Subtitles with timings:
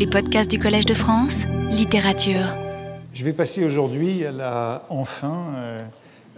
[0.00, 2.56] Les podcasts du Collège de France, littérature.
[3.12, 5.78] Je vais passer aujourd'hui à la, enfin euh,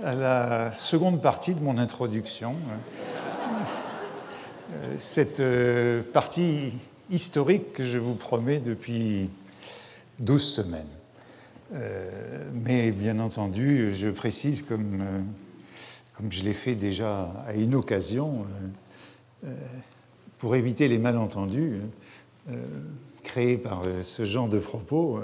[0.02, 2.56] à la seconde partie de mon introduction.
[4.72, 6.74] Euh, cette euh, partie
[7.08, 9.30] historique que je vous promets depuis
[10.18, 10.82] 12 semaines.
[12.64, 15.04] mais bien entendu, je précise, comme,
[16.14, 18.44] comme je l'ai fait déjà à une occasion,
[20.38, 21.80] pour éviter les malentendus
[23.22, 25.20] créés par ce genre de propos,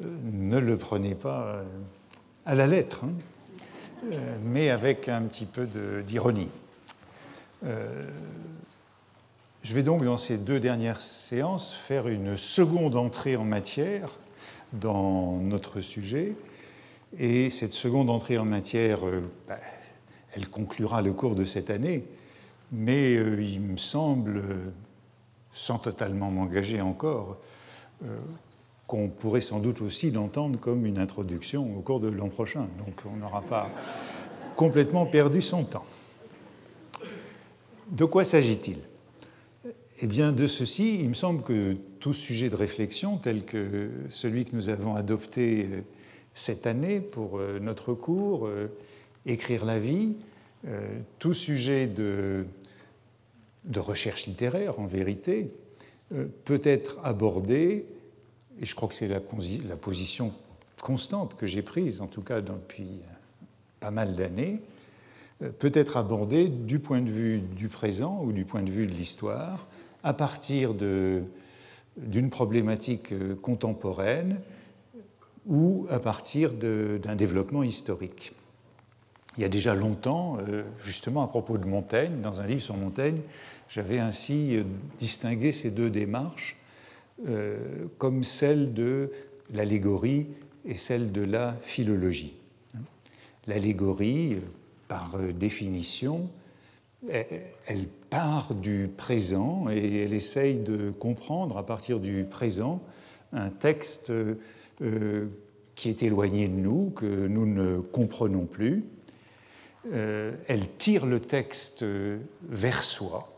[0.00, 1.62] ne le prenez pas
[2.46, 3.00] à la lettre.
[3.04, 3.12] Hein.
[4.04, 5.68] Euh, mais avec un petit peu
[6.06, 6.48] d'ironie.
[7.66, 8.08] Euh,
[9.62, 14.10] je vais donc, dans ces deux dernières séances, faire une seconde entrée en matière
[14.72, 16.32] dans notre sujet.
[17.18, 19.58] Et cette seconde entrée en matière, euh, bah,
[20.34, 22.04] elle conclura le cours de cette année,
[22.72, 24.42] mais il me semble,
[25.52, 27.38] sans totalement m'engager encore,
[28.86, 32.66] qu'on pourrait sans doute aussi l'entendre comme une introduction au cours de l'an prochain.
[32.78, 33.70] Donc on n'aura pas
[34.56, 35.84] complètement perdu son temps.
[37.90, 38.78] De quoi s'agit-il?
[40.00, 44.44] Eh bien de ceci, il me semble que tout sujet de réflexion tel que celui
[44.44, 45.80] que nous avons adopté euh,
[46.32, 48.68] cette année pour euh, notre cours, euh,
[49.26, 50.14] Écrire la vie,
[51.18, 52.46] tout sujet de,
[53.64, 55.52] de recherche littéraire en vérité,
[56.44, 57.86] peut être abordé
[58.60, 59.20] et je crois que c'est la,
[59.76, 60.32] position
[60.82, 63.00] constante que j'ai prise, en tout cas depuis
[63.80, 64.60] pas mal d'années,
[65.42, 68.86] euh, peut être abordée du point de vue du présent ou du point de vue
[68.86, 69.66] de l'histoire,
[70.02, 74.40] à partir d'une problématique euh, contemporaine
[75.46, 78.32] ou à partir d'un développement historique.
[79.40, 82.76] Il y a déjà longtemps, euh, justement à propos de Montaigne, dans un livre sur
[82.76, 83.22] Montaigne,
[83.70, 84.58] j'avais ainsi
[84.98, 86.58] distingué ces deux démarches
[87.26, 87.56] euh,
[87.96, 89.10] comme celle de
[89.54, 90.26] l'allégorie
[90.66, 92.34] et celle de la philologie.
[93.46, 94.36] L'allégorie,
[94.88, 96.28] par définition,
[97.08, 102.82] elle part du présent et elle essaye de comprendre à partir du présent
[103.32, 105.28] un texte euh,
[105.76, 108.84] qui est éloigné de nous, que nous ne comprenons plus.
[109.86, 111.84] Euh, elle tire le texte
[112.42, 113.32] vers soi,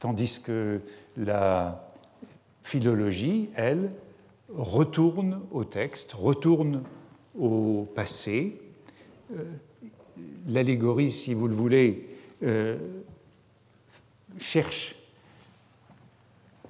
[0.00, 0.80] tandis que
[1.16, 1.88] la
[2.62, 3.90] philologie, elle,
[4.54, 6.82] retourne au texte, retourne
[7.38, 8.60] au passé.
[9.32, 9.44] Euh,
[10.48, 12.08] l'allégorie, si vous le voulez,
[12.42, 12.78] euh,
[14.38, 14.96] cherche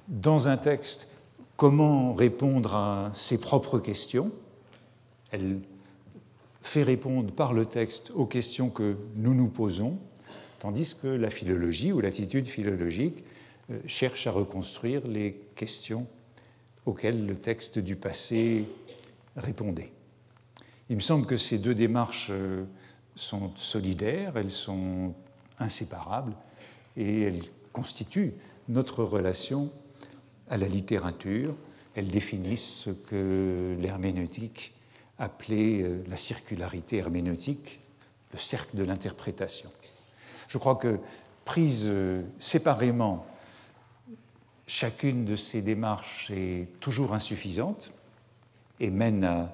[0.07, 1.07] dans un texte
[1.55, 4.31] comment répondre à ses propres questions.
[6.61, 9.97] Fait répondre par le texte aux questions que nous nous posons,
[10.59, 13.23] tandis que la philologie ou l'attitude philologique
[13.71, 16.07] euh, cherche à reconstruire les questions
[16.85, 18.65] auxquelles le texte du passé
[19.35, 19.91] répondait.
[20.89, 22.63] Il me semble que ces deux démarches euh,
[23.15, 25.13] sont solidaires, elles sont
[25.59, 26.33] inséparables
[26.97, 28.33] et elles constituent
[28.67, 29.71] notre relation
[30.49, 31.55] à la littérature.
[31.95, 34.73] Elles définissent ce que l'herméneutique
[35.21, 37.79] appelait euh, la circularité herméneutique,
[38.33, 39.69] le cercle de l'interprétation.
[40.47, 40.99] Je crois que
[41.45, 41.91] prise
[42.37, 43.25] séparément
[44.73, 47.91] Chacune de ces démarches est toujours insuffisante
[48.79, 49.53] et mène à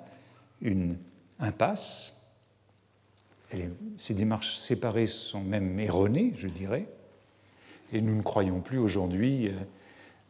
[0.62, 0.96] une
[1.40, 2.22] impasse.
[3.98, 6.88] ces démarches séparées sont même erronées, je dirais,
[7.92, 9.54] et nous ne croyons plus aujourd'hui euh,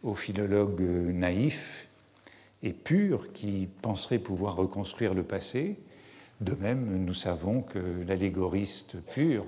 [0.03, 1.89] aux philologues naïfs
[2.63, 5.77] et purs qui penseraient pouvoir reconstruire le passé.
[6.41, 9.45] De même, nous savons que l'allégoriste pur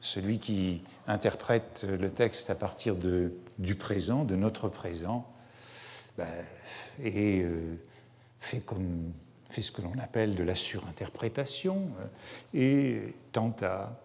[0.00, 5.32] celui qui interprète le texte à partir de, du présent, de notre présent,
[6.18, 6.26] ben,
[7.02, 7.78] et euh,
[8.40, 9.12] fait, comme,
[9.48, 14.02] fait ce que l'on appelle de la surinterprétation euh, et tente à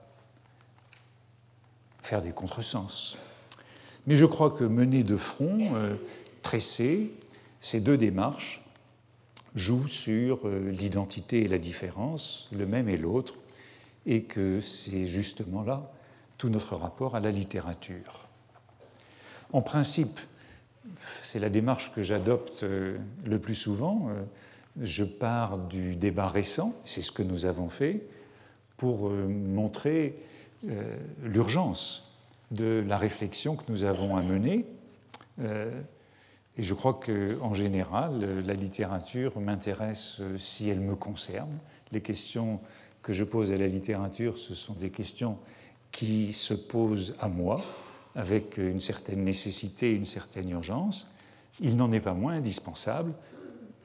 [2.02, 3.18] faire des contresens.
[4.06, 5.96] Mais je crois que mener de front, euh,
[6.44, 7.12] tresser,
[7.62, 8.64] ces deux démarches
[9.56, 13.36] jouent sur l'identité et la différence, le même et l'autre,
[14.06, 15.92] et que c'est justement là
[16.38, 18.28] tout notre rapport à la littérature.
[19.54, 20.20] En principe,
[21.24, 24.10] c'est la démarche que j'adopte euh, le plus souvent.
[24.10, 24.24] Euh,
[24.82, 28.08] je pars du débat récent, c'est ce que nous avons fait,
[28.78, 30.16] pour euh, montrer
[31.24, 32.12] l'urgence
[32.50, 34.66] de la réflexion que nous avons à mener.
[36.58, 41.58] Et je crois qu'en général, la littérature m'intéresse si elle me concerne.
[41.92, 42.60] Les questions
[43.02, 45.38] que je pose à la littérature, ce sont des questions
[45.92, 47.62] qui se posent à moi
[48.16, 51.08] avec une certaine nécessité, une certaine urgence.
[51.60, 53.14] il n'en est pas moins indispensable,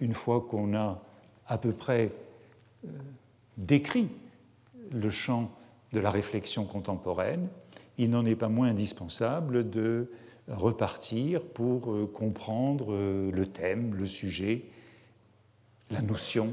[0.00, 1.02] une fois qu'on a
[1.46, 2.12] à peu près
[2.84, 2.88] euh,
[3.58, 4.08] décrit
[4.90, 5.50] le champ
[5.92, 7.48] de la réflexion contemporaine,
[7.98, 10.10] il n'en est pas moins indispensable de
[10.48, 14.62] repartir pour euh, comprendre euh, le thème, le sujet,
[15.90, 16.52] la notion,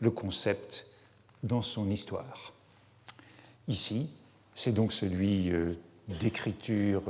[0.00, 0.86] le concept
[1.42, 2.52] dans son histoire.
[3.68, 4.08] Ici,
[4.54, 5.50] c'est donc celui
[6.08, 7.02] d'écriture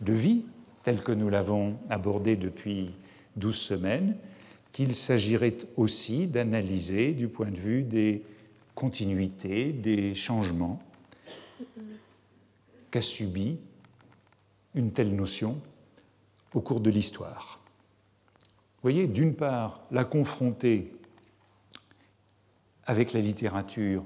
[0.00, 0.44] de vie,
[0.82, 2.90] tel que nous l'avons abordé depuis
[3.36, 4.16] douze semaines,
[4.72, 8.22] qu'il s'agirait aussi d'analyser du point de vue des
[8.74, 10.82] continuités, des changements
[12.90, 13.58] qu'a subi
[14.74, 15.60] une telle notion
[16.54, 17.60] au cours de l'histoire.
[18.76, 20.92] Vous voyez, d'une part, la confronter
[22.84, 24.04] avec la littérature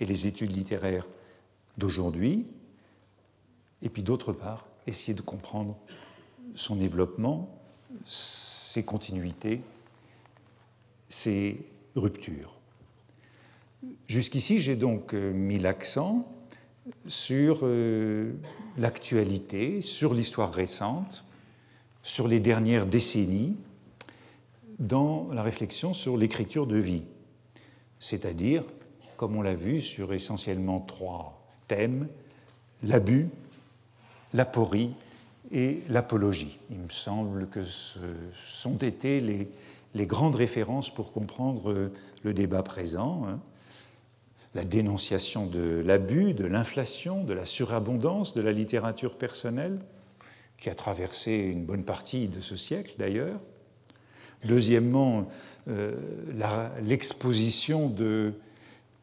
[0.00, 1.06] et les études littéraires
[1.76, 2.46] d'aujourd'hui,
[3.82, 5.76] et puis d'autre part, essayer de comprendre
[6.54, 7.50] son développement,
[8.06, 9.60] ses continuités,
[11.08, 12.54] ses ruptures.
[14.08, 16.26] Jusqu'ici, j'ai donc euh, mis l'accent
[17.06, 18.32] sur euh,
[18.76, 21.24] l'actualité, sur l'histoire récente,
[22.02, 23.56] sur les dernières décennies,
[24.78, 27.04] dans la réflexion sur l'écriture de vie,
[28.00, 28.64] c'est-à-dire,
[29.16, 32.08] comme on l'a vu, sur essentiellement trois thèmes,
[32.82, 33.28] l'abus,
[34.34, 34.92] l'aporie
[35.52, 36.58] et l'apologie.
[36.70, 37.98] Il me semble que ce
[38.46, 39.48] sont été les,
[39.94, 41.92] les grandes références pour comprendre euh,
[42.22, 43.22] le débat présent.
[43.26, 43.38] Hein.
[44.54, 49.80] La dénonciation de l'abus, de l'inflation, de la surabondance de la littérature personnelle,
[50.58, 53.40] qui a traversé une bonne partie de ce siècle d'ailleurs.
[54.44, 55.28] Deuxièmement,
[55.68, 55.96] euh,
[56.82, 58.34] l'exposition de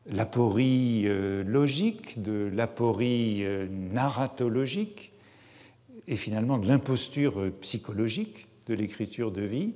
[0.09, 5.11] l'aporie euh, logique, de l'aporie narratologique,
[6.07, 9.73] et finalement de l'imposture psychologique de l'écriture de vie,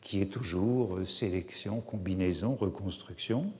[0.00, 3.52] qui est toujours sélection, combinaison, reconstruction.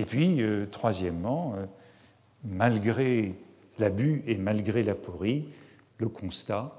[0.00, 1.66] Et puis, euh, troisièmement, euh,
[2.42, 3.34] malgré
[3.78, 5.46] l'abus et malgré l'aporie,
[5.98, 6.74] le constat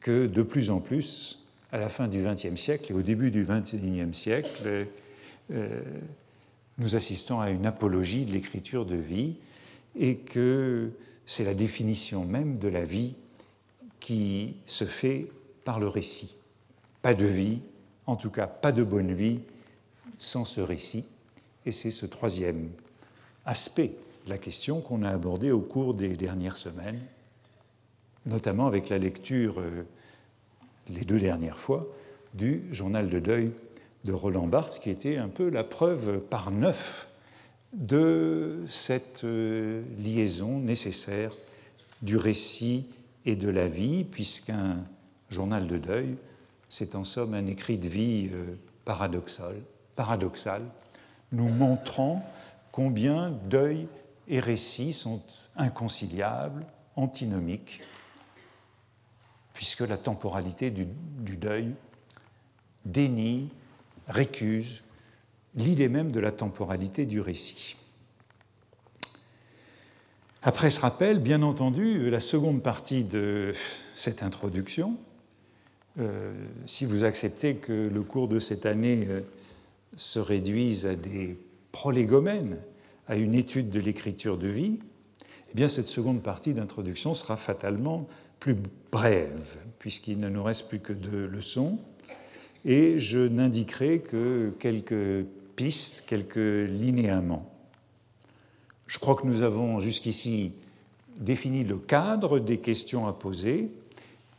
[0.00, 3.44] que de plus en plus, à la fin du XXe siècle et au début du
[3.44, 4.86] XXIe siècle,
[5.50, 5.82] euh,
[6.78, 9.34] nous assistons à une apologie de l'écriture de vie
[9.94, 10.88] et que
[11.26, 13.14] c'est la définition même de la vie
[14.00, 15.26] qui se fait
[15.66, 16.34] par le récit.
[17.02, 17.60] Pas de vie,
[18.06, 19.40] en tout cas pas de bonne vie
[20.18, 21.04] sans ce récit.
[21.68, 22.70] Et c'est ce troisième
[23.44, 23.94] aspect
[24.24, 26.98] de la question qu'on a abordé au cours des dernières semaines,
[28.24, 29.82] notamment avec la lecture, euh,
[30.88, 31.86] les deux dernières fois,
[32.32, 33.50] du journal de deuil
[34.06, 37.10] de Roland Barthes, qui était un peu la preuve par neuf
[37.74, 41.36] de cette euh, liaison nécessaire
[42.00, 42.86] du récit
[43.26, 44.78] et de la vie, puisqu'un
[45.28, 46.16] journal de deuil,
[46.70, 48.54] c'est en somme un écrit de vie euh,
[48.86, 49.56] paradoxal,
[49.96, 50.62] paradoxal,
[51.32, 52.24] nous montrant
[52.72, 53.88] combien deuil
[54.28, 55.22] et récit sont
[55.56, 56.64] inconciliables,
[56.96, 57.80] antinomiques,
[59.52, 60.86] puisque la temporalité du,
[61.36, 61.74] deuil
[62.84, 63.50] dénie,
[64.06, 64.82] récuse
[65.54, 67.76] l'idée même de la temporalité du récit.
[70.42, 73.52] Après ce rappel, bien entendu, la seconde partie de
[73.96, 74.96] cette introduction,
[75.98, 76.32] euh,
[76.64, 79.20] si vous acceptez que le cours de cette année euh,
[79.98, 81.34] se réduise à des
[81.72, 82.58] prolégomènes,
[83.08, 84.78] à une étude de l'écriture de vie,
[85.50, 88.06] eh bien cette seconde partie d'introduction sera fatalement
[88.38, 88.56] plus
[88.92, 91.78] brève, puisqu'il ne nous reste plus que deux leçons,
[92.64, 95.26] et je n'indiquerai que quelques
[95.56, 97.50] pistes, quelques linéaments.
[98.86, 100.52] Je crois que nous avons jusqu'ici
[101.16, 103.70] défini le cadre des questions à poser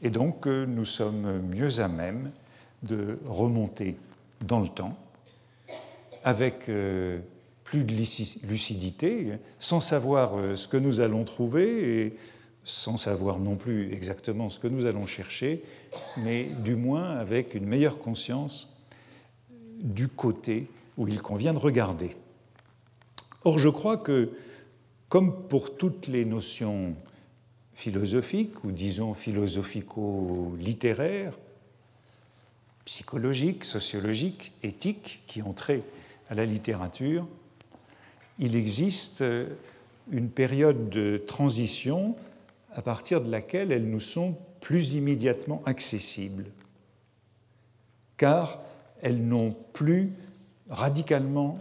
[0.01, 2.31] et donc euh, nous sommes mieux à même
[2.83, 3.97] de remonter
[4.41, 4.97] dans le temps
[6.23, 7.19] avec euh,
[7.63, 12.17] plus de lucidité, sans savoir euh, ce que nous allons trouver et
[12.63, 15.63] sans savoir non plus exactement ce que nous allons chercher,
[16.17, 18.75] mais du moins avec une meilleure conscience
[19.81, 22.17] du côté où il convient de regarder.
[23.43, 24.31] Or, je crois que,
[25.07, 26.95] comme pour toutes les notions
[27.73, 31.37] philosophiques, ou disons philosophico-littéraires,
[32.83, 35.83] psychologiques, sociologiques, éthiques, qui ont trait
[36.29, 37.27] à la littérature,
[38.37, 39.23] il existe
[40.11, 42.15] une période de transition
[42.73, 46.45] à partir de laquelle elles nous sont plus immédiatement accessibles,
[48.17, 48.61] car
[49.01, 50.11] elles n'ont plus
[50.69, 51.57] radicalement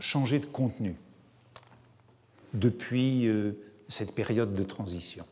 [0.00, 0.96] changer de contenu
[2.54, 3.52] depuis euh,
[3.88, 5.24] cette période de transition.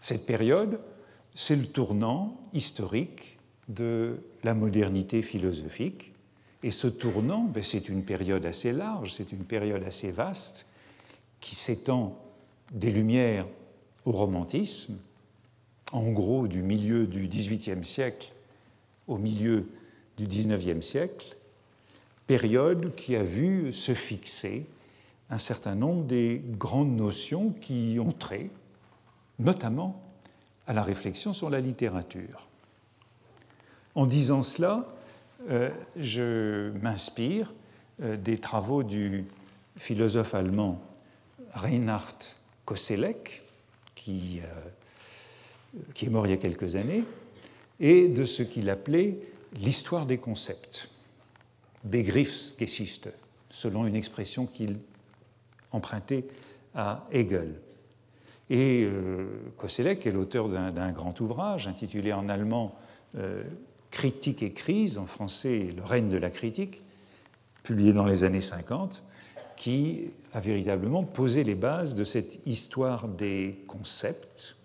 [0.00, 0.80] Cette période,
[1.34, 3.38] c'est le tournant historique
[3.68, 6.13] de la modernité philosophique.
[6.64, 10.64] Et ce tournant, ben, c'est une période assez large, c'est une période assez vaste,
[11.38, 12.18] qui s'étend
[12.72, 13.46] des Lumières
[14.06, 14.98] au romantisme,
[15.92, 18.32] en gros du milieu du XVIIIe siècle
[19.08, 19.68] au milieu
[20.16, 21.36] du XIXe siècle,
[22.26, 24.64] période qui a vu se fixer
[25.28, 28.48] un certain nombre des grandes notions qui ont trait,
[29.38, 30.02] notamment
[30.66, 32.48] à la réflexion sur la littérature.
[33.94, 34.94] En disant cela,
[35.50, 37.52] euh, je m'inspire
[38.02, 39.26] euh, des travaux du
[39.76, 40.80] philosophe allemand
[41.52, 42.16] Reinhard
[42.64, 43.42] Koselleck,
[43.94, 47.04] qui, euh, qui est mort il y a quelques années,
[47.78, 49.18] et de ce qu'il appelait
[49.56, 50.88] l'histoire des concepts,
[51.84, 53.10] Begriffsgeschichte,
[53.50, 54.78] selon une expression qu'il
[55.70, 56.26] empruntait
[56.74, 57.60] à Hegel.
[58.48, 58.88] Et
[59.56, 62.78] Koselleck est l'auteur d'un grand ouvrage intitulé en allemand
[63.94, 66.82] Critique et crise, en français Le règne de la critique,
[67.62, 69.04] publié dans les années 50,
[69.56, 74.56] qui a véritablement posé les bases de cette histoire des concepts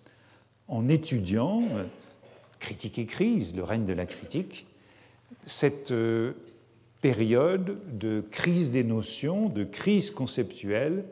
[0.67, 1.83] en étudiant euh,
[2.57, 4.65] Critique et crise, le règne de la critique,
[5.45, 6.33] cette euh,
[6.99, 11.05] période de crise des notions, de crise conceptuelle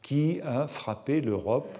[0.00, 1.76] qui a frappé l'Europe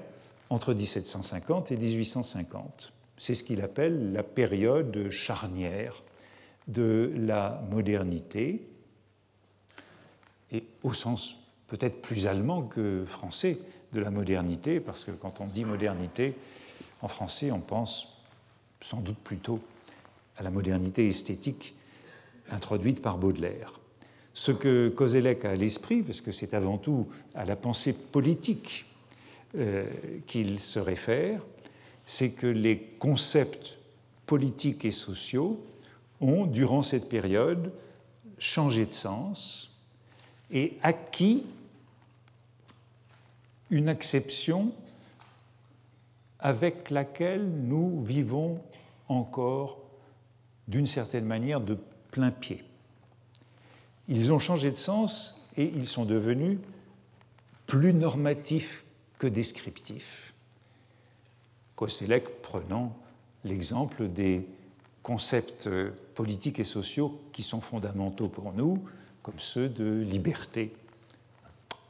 [0.50, 2.93] entre 1750 et 1850.
[3.19, 6.02] C'est ce qu'il appelle la période charnière
[6.69, 8.66] de la modernité,
[10.50, 13.59] et au sens peut-être plus allemand que français
[13.92, 16.35] de la modernité, parce que quand on dit modernité,
[17.00, 18.09] en français, on pense
[18.81, 19.61] sans doute plutôt
[20.37, 21.75] à la modernité esthétique
[22.50, 23.73] introduite par Baudelaire.
[24.35, 28.87] Ce que Kozelek a à l'esprit, parce que c'est avant tout à la pensée politique
[29.57, 29.87] euh,
[30.26, 31.42] qu'il se réfère,
[32.06, 33.78] c'est que les concepts
[34.26, 35.64] politiques et sociaux
[36.21, 37.73] ont, durant cette période,
[38.38, 39.71] changé de sens
[40.50, 41.44] et acquis
[43.71, 44.73] une acception
[46.38, 48.61] avec laquelle nous vivons
[49.09, 49.78] encore
[50.68, 51.78] d'une certaine manière de
[52.11, 52.64] plein pied.
[54.09, 56.59] Ils ont changé de sens et ils sont devenus
[57.66, 58.85] plus normatifs
[59.18, 60.32] que descriptifs.
[62.43, 62.97] Prenant
[63.45, 64.47] l'exemple des
[65.03, 65.69] concepts
[66.15, 68.85] politiques et sociaux qui sont fondamentaux pour nous,
[69.23, 70.73] comme ceux de liberté,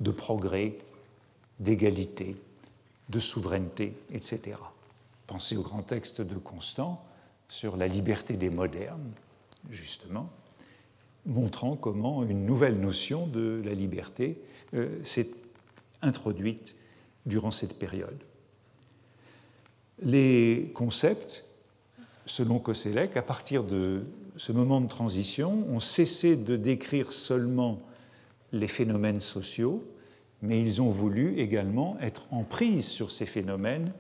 [0.01, 0.79] de progrès,
[1.61, 2.37] d'égalité,
[3.09, 4.57] de souveraineté, etc.
[5.27, 7.05] Pensez au grand texte de Constant
[7.49, 9.13] sur la liberté des modernes,
[9.71, 10.31] justement,
[11.27, 14.41] montrant comment une nouvelle notion de la liberté
[14.75, 15.29] euh, s'est
[16.01, 16.77] introduite
[17.27, 18.19] durant cette période.
[20.05, 21.45] Les concepts,
[22.27, 24.03] selon Koselleck, à partir de
[24.37, 27.81] ce moment de transition, ont cessé de décrire seulement
[28.53, 29.85] les phénomènes sociaux,
[30.43, 33.93] mais ils ont voulu également être en prise sur ces phénomènes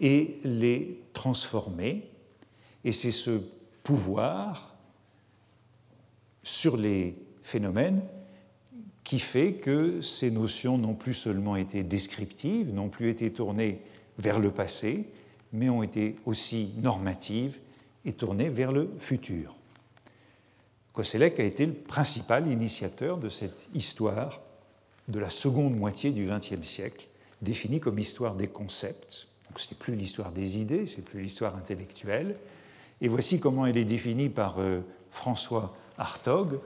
[0.00, 2.10] et les transformer.
[2.84, 3.40] Et c'est ce
[3.84, 4.74] pouvoir
[6.42, 8.02] sur les phénomènes
[9.04, 13.80] qui fait que ces notions n'ont plus seulement été descriptives, n'ont plus été tournées
[14.18, 15.06] vers le passé,
[15.52, 17.58] mais ont été aussi normatives
[18.04, 19.56] et tournées vers le futur.
[20.92, 24.40] Koselleck a été le principal initiateur de cette histoire
[25.08, 27.08] de la seconde moitié du XXe siècle,
[27.42, 31.56] définie comme histoire des concepts, donc ce n'est plus l'histoire des idées, c'est plus l'histoire
[31.56, 32.36] intellectuelle.
[33.00, 34.80] Et voici comment elle est définie par euh,
[35.10, 36.60] François Hartog,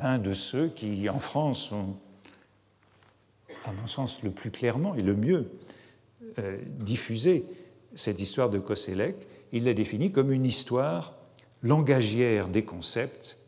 [0.00, 1.96] l'un de ceux qui, en France, ont,
[3.64, 5.50] à mon sens, le plus clairement et le mieux
[6.38, 7.44] euh, diffusé
[7.94, 9.16] cette histoire de Koselleck.
[9.52, 11.14] Il l'a définie comme une histoire
[11.62, 13.38] langagière des concepts,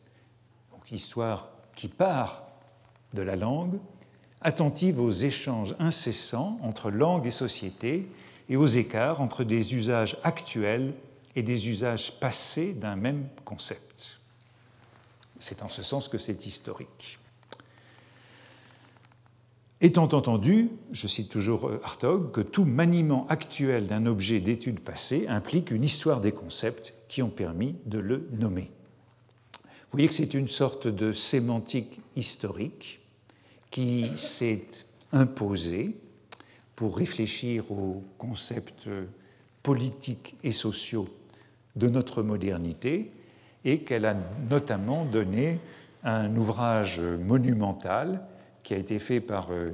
[0.73, 2.47] donc histoire qui part
[3.13, 3.79] de la langue,
[4.41, 8.07] attentive aux échanges incessants entre langue et société
[8.49, 10.93] et aux écarts entre des usages actuels
[11.35, 14.21] et des usages passés d'un même concept.
[15.41, 17.19] C'est en ce sens que c'est historique.
[19.85, 25.71] Étant entendu, je cite toujours Hartog, que tout maniement actuel d'un objet d'étude passée implique
[25.71, 28.71] une histoire des concepts qui ont permis de le nommer.
[29.53, 33.01] Vous voyez que c'est une sorte de sémantique historique
[33.71, 34.65] qui s'est
[35.13, 35.95] imposée
[36.77, 38.89] pour réfléchir aux concepts
[39.63, 41.11] politiques et sociaux
[41.77, 43.13] de notre modernité
[43.67, 44.17] et qu'elle a
[44.49, 45.59] notamment donné
[46.05, 48.23] un ouvrage monumental
[48.65, 49.71] qui a été fait par euh,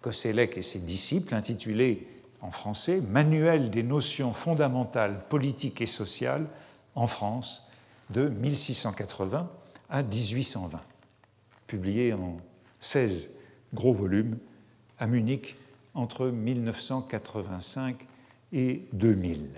[0.00, 2.08] Koselleck et ses disciples intitulé
[2.40, 6.46] en français, Manuel des notions fondamentales politiques et sociales
[6.94, 7.62] en France
[8.10, 9.50] de 1680
[9.90, 10.80] à 1820,
[11.66, 12.38] publié en
[12.80, 13.30] 16
[13.74, 14.38] gros volumes
[14.98, 15.56] à Munich
[15.94, 18.06] entre 1985
[18.52, 19.48] et 2000.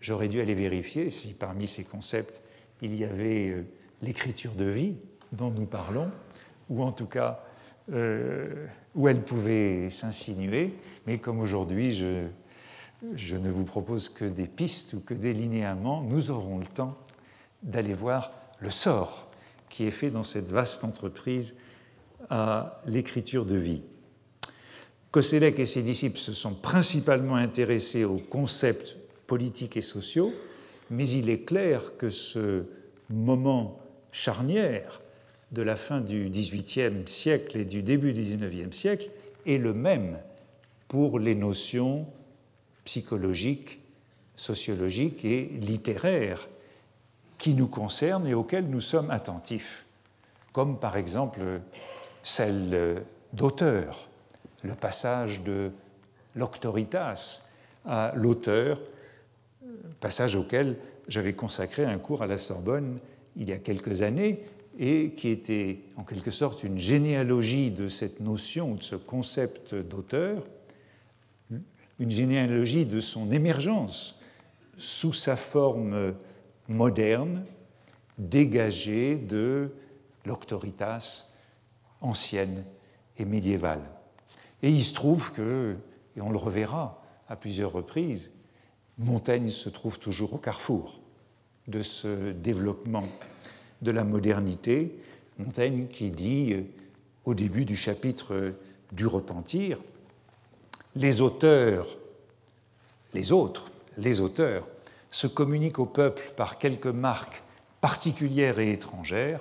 [0.00, 2.42] J'aurais dû aller vérifier si parmi ces concepts
[2.80, 3.66] il y avait euh,
[4.00, 4.94] l'écriture de vie
[5.32, 6.10] dont nous parlons,
[6.68, 7.44] ou en tout cas
[7.92, 10.74] euh, où elle pouvait s'insinuer,
[11.06, 16.30] mais comme aujourd'hui je, ne vous propose que des pistes ou que des linéaments, nous
[16.30, 16.98] aurons le temps
[17.62, 19.30] d'aller voir le sort
[19.68, 21.56] qui est fait dans cette vaste entreprise
[22.28, 23.82] à l'écriture de vie.
[25.10, 28.96] Koselleck et ses disciples se sont principalement intéressés aux concepts
[29.26, 30.34] politiques et sociaux,
[30.90, 32.64] mais il est clair que ce
[33.08, 33.80] moment
[34.12, 35.00] charnière
[35.52, 39.10] de la fin du XVIIIe siècle et du début du XIXe siècle
[39.46, 40.18] est le même
[40.88, 42.06] pour les notions
[42.84, 43.80] psychologiques,
[44.36, 46.48] sociologiques et littéraires
[47.38, 49.84] qui nous concernent et auxquelles nous sommes attentifs,
[50.52, 51.40] comme par exemple
[52.22, 53.02] celle
[53.32, 54.08] d'auteur,
[54.62, 55.70] le passage de
[56.34, 57.42] l'octoritas
[57.86, 58.80] à l'auteur,
[60.00, 60.76] passage auquel
[61.08, 62.98] j'avais consacré un cours à la Sorbonne
[63.36, 64.44] il y a quelques années
[64.78, 70.44] et qui était en quelque sorte une généalogie de cette notion, de ce concept d'auteur,
[71.98, 74.20] une généalogie de son émergence
[74.76, 76.14] sous sa forme
[76.68, 77.44] moderne,
[78.18, 79.72] dégagée de
[80.24, 81.32] l'octoritas
[82.00, 82.64] ancienne
[83.16, 83.82] et médiévale.
[84.62, 85.76] Et il se trouve que,
[86.16, 88.32] et on le reverra à plusieurs reprises,
[88.98, 91.00] Montaigne se trouve toujours au carrefour
[91.66, 93.04] de ce développement
[93.82, 94.96] de la modernité.
[95.38, 96.56] Montaigne qui dit
[97.24, 98.54] au début du chapitre
[98.92, 99.78] du repentir,
[100.96, 101.86] les auteurs,
[103.14, 104.66] les autres, les auteurs,
[105.10, 107.42] se communiquent au peuple par quelques marques
[107.80, 109.40] particulières et étrangères,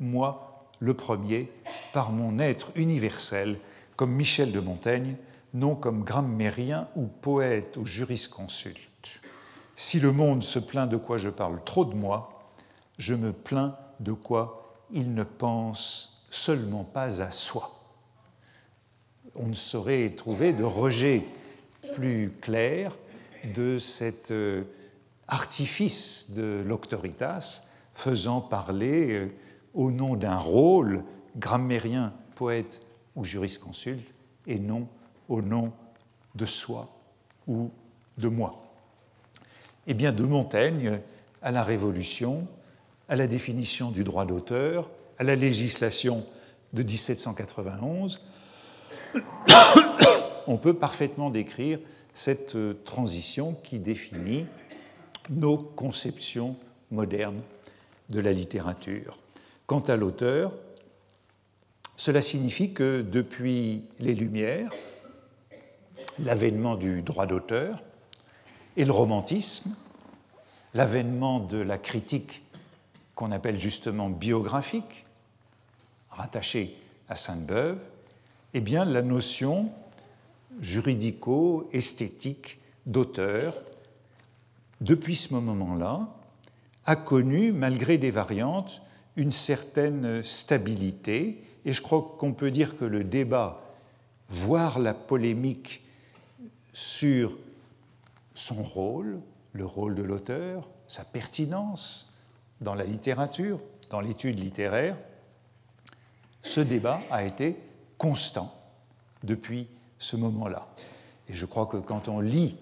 [0.00, 1.50] moi, le premier,
[1.92, 3.58] par mon être universel,
[3.96, 5.16] comme Michel de Montaigne,
[5.54, 9.20] non comme grammairien ou poète ou jurisconsulte.
[9.76, 12.33] Si le monde se plaint de quoi je parle trop de moi,
[12.98, 17.80] je me plains de quoi il ne pense seulement pas à soi.
[19.34, 21.24] On ne saurait trouver de rejet
[21.94, 22.96] plus clair
[23.54, 24.64] de cet euh,
[25.28, 29.32] artifice de l'octoritas faisant parler euh,
[29.74, 31.02] au nom d'un rôle
[31.36, 32.80] grammairien, poète
[33.16, 34.14] ou jurisconsulte
[34.46, 34.88] et non
[35.28, 35.72] au nom
[36.34, 36.88] de soi
[37.46, 37.70] ou
[38.18, 38.62] de moi.
[39.86, 41.00] Eh bien, de Montaigne
[41.42, 42.46] à la Révolution,
[43.08, 46.26] à la définition du droit d'auteur, à la législation
[46.72, 48.20] de 1791,
[50.46, 51.78] on peut parfaitement décrire
[52.12, 54.46] cette transition qui définit
[55.30, 56.56] nos conceptions
[56.90, 57.40] modernes
[58.10, 59.18] de la littérature.
[59.66, 60.52] Quant à l'auteur,
[61.96, 64.72] cela signifie que depuis les Lumières,
[66.18, 67.82] l'avènement du droit d'auteur
[68.76, 69.74] et le romantisme,
[70.74, 72.43] l'avènement de la critique
[73.14, 75.06] qu'on appelle justement biographique,
[76.10, 76.76] rattachée
[77.08, 77.78] à Sainte-Beuve,
[78.54, 79.70] eh bien la notion
[80.60, 83.54] juridico-esthétique d'auteur,
[84.80, 86.08] depuis ce moment-là,
[86.86, 88.82] a connu, malgré des variantes,
[89.16, 93.62] une certaine stabilité, et je crois qu'on peut dire que le débat,
[94.28, 95.82] voire la polémique
[96.72, 97.36] sur
[98.34, 99.20] son rôle,
[99.52, 102.13] le rôle de l'auteur, sa pertinence
[102.60, 104.96] dans la littérature, dans l'étude littéraire,
[106.42, 107.56] ce débat a été
[107.98, 108.54] constant
[109.22, 110.68] depuis ce moment-là.
[111.28, 112.56] Et je crois que quand on lit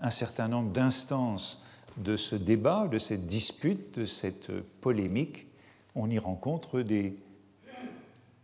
[0.00, 1.62] un certain nombre d'instances
[1.96, 4.50] de ce débat, de cette dispute, de cette
[4.80, 5.46] polémique,
[5.94, 7.16] on y rencontre des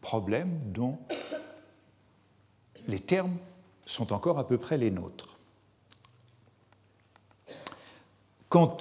[0.01, 0.99] problèmes dont
[2.87, 3.37] les termes
[3.87, 5.39] sont encore à peu près les nôtres.
[8.49, 8.77] Quant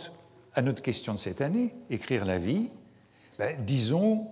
[0.55, 2.69] à notre question de cette année, écrire la vie,
[3.37, 4.27] ben, disons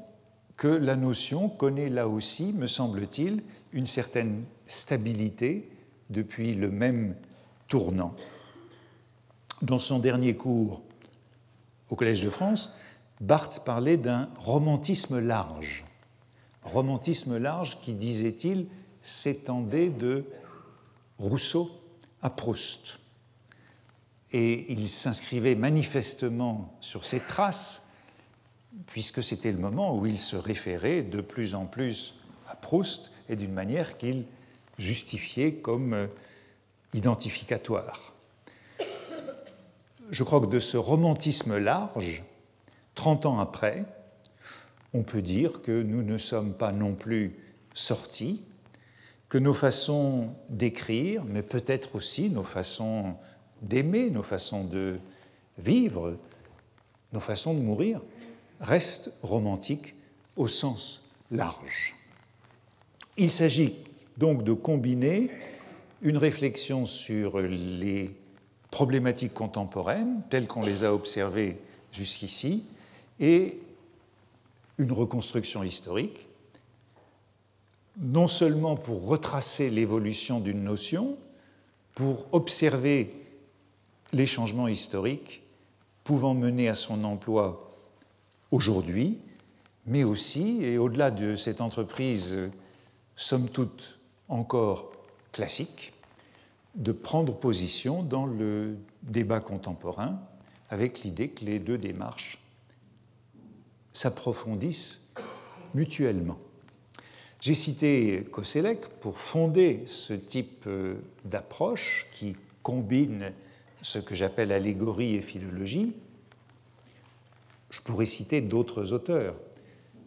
[0.56, 5.70] que la notion connaît là aussi, me semble-t-il, une certaine stabilité
[6.10, 7.16] depuis le même
[7.68, 8.16] tournant.
[9.62, 10.82] Dans son dernier cours
[11.90, 12.72] au Collège de France,
[13.20, 15.86] Barthes parlait d'un romantisme large.
[16.64, 18.68] Romantisme large qui, disait-il,
[19.02, 20.26] s'étendait de
[21.20, 21.72] Rousseau
[22.22, 23.00] à Proust.
[24.34, 27.90] Et il s'inscrivait manifestement sur ces traces,
[28.88, 32.16] puisque c'était le moment où il se référait de plus en plus
[32.50, 34.26] à Proust et d'une manière qu'il
[34.78, 36.08] justifié comme euh,
[36.94, 38.14] identificatoire.
[40.10, 42.24] Je crois que de ce romantisme large,
[42.96, 43.86] 30 ans après,
[44.94, 47.36] on peut dire que nous ne sommes pas non plus
[47.74, 48.44] sortis,
[49.30, 53.16] que nos façons d'écrire, mais peut-être aussi nos façons
[53.64, 55.00] d'aimer, nos façons de
[55.58, 56.18] vivre,
[57.12, 58.02] nos façons de mourir,
[58.60, 59.96] restent romantiques
[60.36, 61.96] au sens large.
[63.18, 63.76] Il s'agit
[64.18, 65.30] donc de combiner
[66.02, 68.16] une réflexion sur les
[68.72, 71.58] problématiques contemporaines telles qu'on les a observées
[71.92, 72.66] jusqu'ici
[73.20, 73.58] et
[74.80, 76.28] une reconstruction historique,
[77.98, 81.18] non seulement pour retracer l'évolution d'une notion,
[81.94, 83.14] pour observer
[84.14, 85.42] les changements historiques
[86.04, 87.70] pouvant mener à son emploi
[88.52, 89.20] aujourd'hui,
[89.86, 92.36] mais aussi, et au-delà de cette entreprise
[93.16, 94.00] somme toute
[94.30, 94.92] encore
[95.32, 95.94] classique,
[96.76, 100.20] de prendre position dans le débat contemporain
[100.70, 102.38] avec l'idée que les deux démarches
[103.92, 105.02] s'approfondissent
[105.76, 106.38] mutuellement.
[107.42, 110.96] J'ai cité Koselleck pour fonder ce type euh,
[111.26, 113.34] d'approche qui combine
[113.84, 115.94] ce que j'appelle allégorie et philologie.
[117.70, 119.36] Je pourrais citer d'autres auteurs,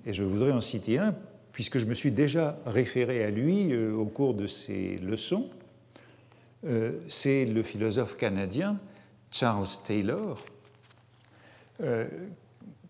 [0.04, 1.14] et je voudrais en citer un
[1.56, 5.48] puisque je me suis déjà référé à lui euh, au cours de ces leçons.
[6.66, 8.78] Euh, c'est le philosophe canadien
[9.30, 10.44] Charles Taylor,
[11.82, 12.06] euh,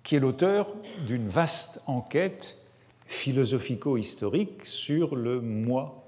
[0.03, 0.67] qui est l'auteur
[1.07, 2.59] d'une vaste enquête
[3.07, 6.05] philosophico-historique sur le moi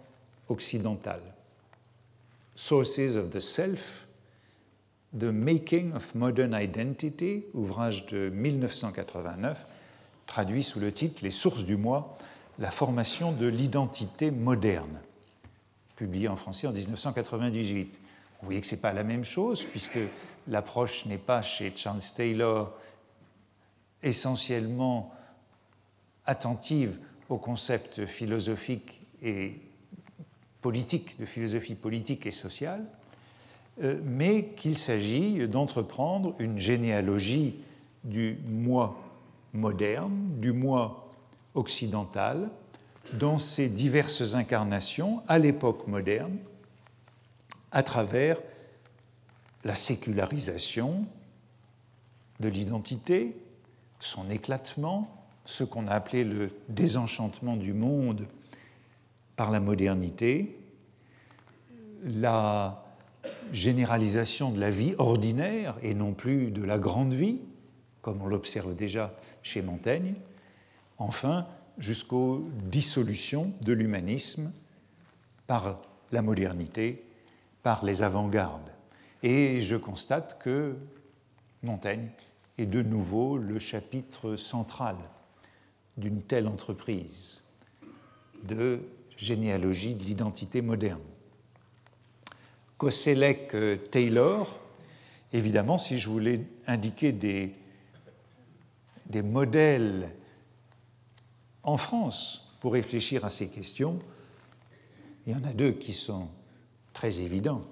[0.49, 1.21] occidental.
[2.57, 4.08] Sources of the Self,
[5.17, 9.67] The Making of Modern Identity, ouvrage de 1989,
[10.27, 12.19] traduit sous le titre Les sources du moi
[12.59, 15.01] la formation de l'identité moderne,
[15.97, 17.99] publié en français en 1998.
[18.41, 19.99] Vous voyez que ce n'est pas la même chose, puisque
[20.47, 22.77] l'approche n'est pas chez Charles Taylor
[24.03, 25.15] essentiellement
[26.27, 29.61] attentive aux concepts philosophiques et
[30.61, 32.85] politiques, de philosophie politique et sociale,
[34.05, 37.57] mais qu'il s'agit d'entreprendre une généalogie
[38.05, 38.99] du moi
[39.53, 41.09] moderne, du moi
[41.55, 42.51] occidentale
[43.15, 46.37] dans ses diverses incarnations à l'époque moderne
[47.71, 48.39] à travers
[49.65, 51.07] la sécularisation
[52.41, 53.37] de l'identité,
[54.01, 58.27] son éclatement, ce qu'on a appelé le désenchantement du monde
[59.37, 60.59] par la modernité,
[62.05, 62.88] la
[63.53, 67.39] généralisation de la vie ordinaire et non plus de la grande vie,
[68.03, 70.15] comme on l'observe déjà chez Montaigne,
[70.99, 71.47] enfin
[71.79, 74.53] jusqu'aux dissolutions de l'humanisme
[75.47, 75.81] par
[76.13, 77.05] la modernité,
[77.63, 78.71] par les avant-gardes.
[79.23, 80.77] Et je constate que
[81.63, 82.09] Montaigne
[82.57, 84.97] est de nouveau le chapitre central
[85.97, 87.43] d'une telle entreprise
[88.45, 88.81] de
[89.17, 91.01] généalogie de l'identité moderne.
[92.79, 94.61] Koselleck-Taylor,
[95.33, 97.55] évidemment, si je voulais indiquer des,
[99.07, 100.11] des modèles
[101.63, 103.99] en France pour réfléchir à ces questions.
[105.27, 106.29] Il y en a deux qui sont
[106.93, 107.63] très évidents.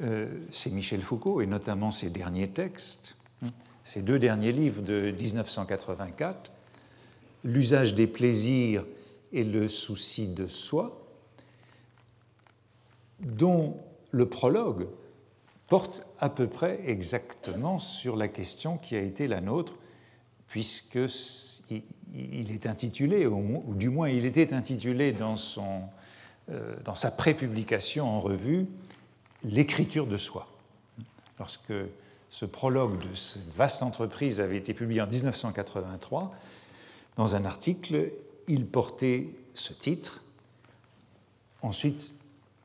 [0.00, 3.48] Euh, c'est Michel Foucault et notamment ses derniers textes, hein,
[3.84, 6.52] ses deux derniers livres de 1984,
[7.44, 8.84] L'usage des plaisirs
[9.32, 11.06] et le souci de soi,
[13.20, 13.76] dont
[14.10, 14.88] le prologue
[15.68, 19.74] porte à peu près exactement sur la question qui a été la nôtre,
[20.48, 20.98] puisque
[22.14, 25.82] il est intitulé, ou du moins il était intitulé dans, son,
[26.50, 28.66] euh, dans sa prépublication en revue,
[29.44, 30.48] L'écriture de soi.
[31.38, 31.72] Lorsque
[32.30, 36.34] ce prologue de cette vaste entreprise avait été publié en 1983,
[37.16, 38.10] dans un article,
[38.48, 40.22] il portait ce titre.
[41.62, 42.12] Ensuite,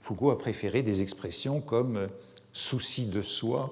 [0.02, 2.10] Foucault a préféré des expressions comme
[2.52, 3.72] souci de soi,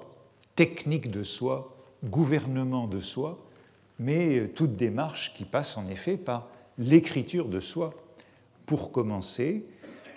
[0.54, 3.38] technique de soi, gouvernement de soi,
[3.98, 7.92] mais euh, toute démarche qui passe en effet par l'écriture de soi
[8.64, 9.66] pour commencer,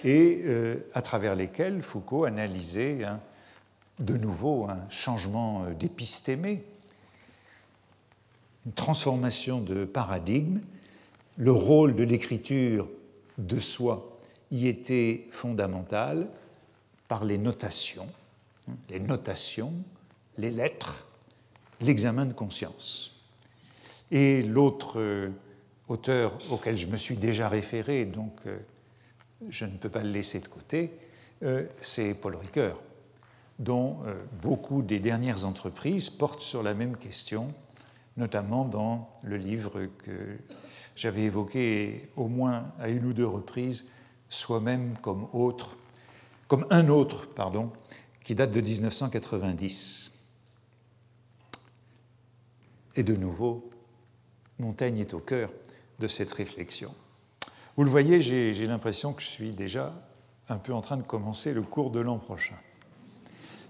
[0.03, 2.99] et euh, à travers lesquelles Foucault analysait
[3.99, 6.63] de nouveau un changement euh, d'épistémé,
[8.65, 10.59] une transformation de paradigme.
[11.37, 12.87] Le rôle de l'écriture
[13.39, 14.12] de soi
[14.53, 16.27] y était fondamental
[17.07, 18.07] par les notations,
[18.69, 19.73] hein, les notations,
[20.37, 21.07] les lettres,
[21.81, 23.25] l'examen de conscience.
[24.11, 25.29] Et l'autre euh,
[25.87, 28.59] auteur auquel je me suis déjà référé, donc euh,
[29.49, 30.91] je ne peux pas le laisser de côté,
[31.41, 32.79] euh, c'est Paul Ricoeur,
[33.57, 33.97] dont
[34.41, 37.53] beaucoup des dernières entreprises portent sur la même question,
[38.17, 40.37] notamment dans le livre que
[40.95, 43.87] j'avais évoqué au moins à une ou deux reprises,
[44.33, 45.77] Soi-même comme autre,
[46.47, 47.69] comme un autre, pardon,
[48.23, 50.11] qui date de 1990.
[52.95, 53.69] Et de nouveau,
[54.57, 55.51] Montaigne est au cœur
[55.99, 56.91] de cette réflexion.
[57.77, 59.93] Vous le voyez, j'ai l'impression que je suis déjà
[60.49, 62.57] un peu en train de commencer le cours de l'an prochain.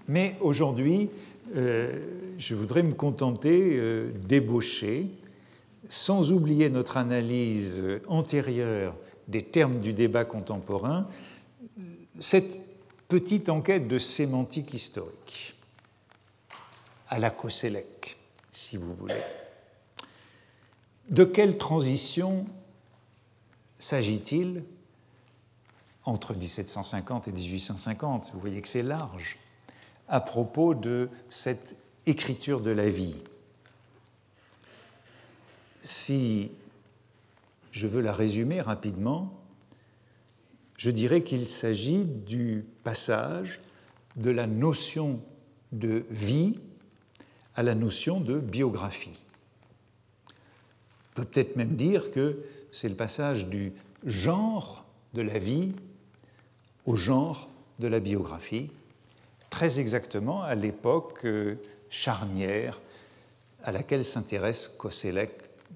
[0.08, 1.10] Mais aujourd'hui,
[1.56, 5.10] euh, je voudrais me contenter euh, d'ébaucher,
[5.88, 8.94] sans oublier notre analyse antérieure
[9.28, 11.08] des termes du débat contemporain,
[12.20, 12.56] cette
[13.08, 15.54] petite enquête de sémantique historique,
[17.08, 18.16] à la Koselleck,
[18.50, 19.22] si vous voulez.
[21.10, 22.46] De quelle transition
[23.78, 24.64] s'agit-il
[26.04, 29.38] entre 1750 et 1850 Vous voyez que c'est large
[30.08, 33.16] à propos de cette écriture de la vie.
[35.82, 36.52] Si
[37.74, 39.36] je veux la résumer rapidement,
[40.78, 43.60] je dirais qu'il s'agit du passage
[44.14, 45.20] de la notion
[45.72, 46.60] de vie
[47.56, 49.18] à la notion de biographie.
[50.28, 53.72] On peut peut-être même dire que c'est le passage du
[54.06, 55.72] genre de la vie
[56.86, 57.48] au genre
[57.80, 58.70] de la biographie,
[59.50, 61.56] très exactement à l'époque euh,
[61.88, 62.80] charnière
[63.64, 65.32] à laquelle s'intéresse Koselleck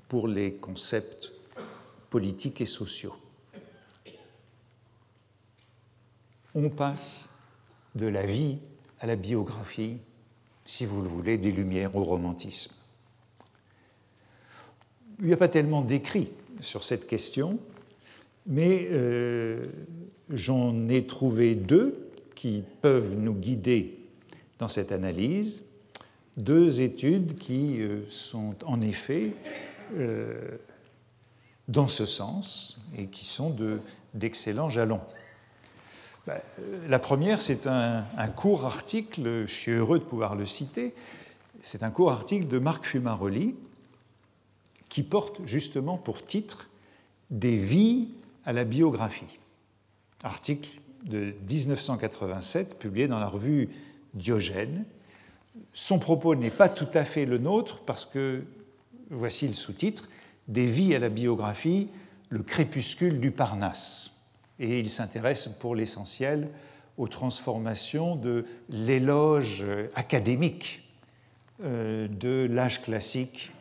[0.09, 1.33] pour les concepts
[2.11, 3.15] politiques et sociaux.
[6.55, 7.29] On passe
[7.95, 8.59] de la vie
[9.01, 9.99] à la biographie,
[10.65, 12.73] si vous le voulez, des Lumières au romantisme.
[15.21, 17.59] Il n'y a pas tellement d'écrits sur cette question,
[18.47, 19.67] mais euh,
[20.31, 23.99] j'en ai trouvé deux qui peuvent nous guider
[24.59, 25.65] dans cette analyse,
[26.37, 29.33] deux études qui euh, sont en effet
[29.97, 30.57] euh,
[31.69, 33.55] dans ce sens et qui sont
[34.15, 35.01] d'excellents jalons.
[36.27, 36.41] Ben,
[36.89, 40.95] la première, c'est un, un, court article, je suis heureux de pouvoir le citer,
[41.63, 43.55] c'est un court article de Marc Fumaroli
[44.89, 46.69] qui porte justement pour titre
[47.31, 48.09] Des vies
[48.45, 49.39] à la biographie.
[50.23, 50.71] Article
[51.05, 53.69] de 1987 publié dans la revue
[54.15, 54.85] Diogène.
[55.73, 58.43] Son propos n'est pas tout à fait le nôtre parce que,
[59.11, 60.09] voici le sous-titre,
[60.49, 61.89] Des vies à la biographie,
[62.31, 64.13] le crépuscule du Parnasse.
[64.59, 66.49] Et il s'intéresse pour l'essentiel
[66.97, 70.83] aux transformations de l'éloge académique
[71.65, 73.53] euh, de l'âge classique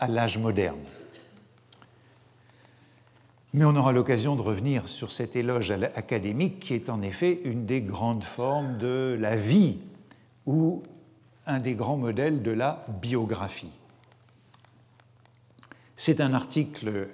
[0.00, 0.78] à l'âge moderne.
[3.54, 7.64] Mais on aura l'occasion de revenir sur cet éloge académique qui est en effet une
[7.64, 9.78] des grandes formes de la vie
[10.46, 10.82] ou
[11.46, 13.72] un des grands modèles de la biographie.
[15.98, 17.08] C'est un article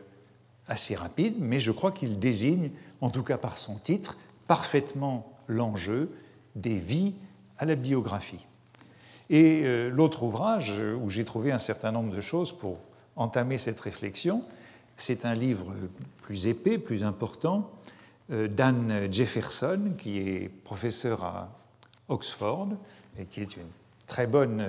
[0.69, 2.71] assez rapide, mais je crois qu'il désigne,
[3.01, 6.11] en tout cas par son titre, parfaitement l'enjeu
[6.55, 7.15] des vies
[7.59, 8.45] à la biographie.
[9.31, 10.71] Et euh, l'autre ouvrage,
[11.01, 12.79] où j'ai trouvé un certain nombre de choses pour
[13.17, 14.43] entamer cette réflexion,
[14.99, 15.73] c'est un livre
[16.21, 17.73] plus épais, plus important,
[18.33, 21.59] euh, d'Anne Jefferson, qui est professeur à
[22.09, 22.69] Oxford
[23.19, 23.63] et qui est une
[24.07, 24.69] très bonne euh,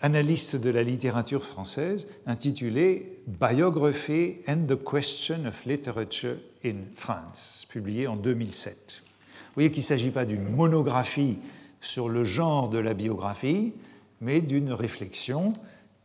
[0.00, 8.06] analyste de la littérature française, intitulé Biography and the Question of Literature in France, publié
[8.06, 9.02] en 2007.
[9.02, 11.38] Vous voyez qu'il ne s'agit pas d'une monographie
[11.80, 13.72] sur le genre de la biographie,
[14.20, 15.54] mais d'une réflexion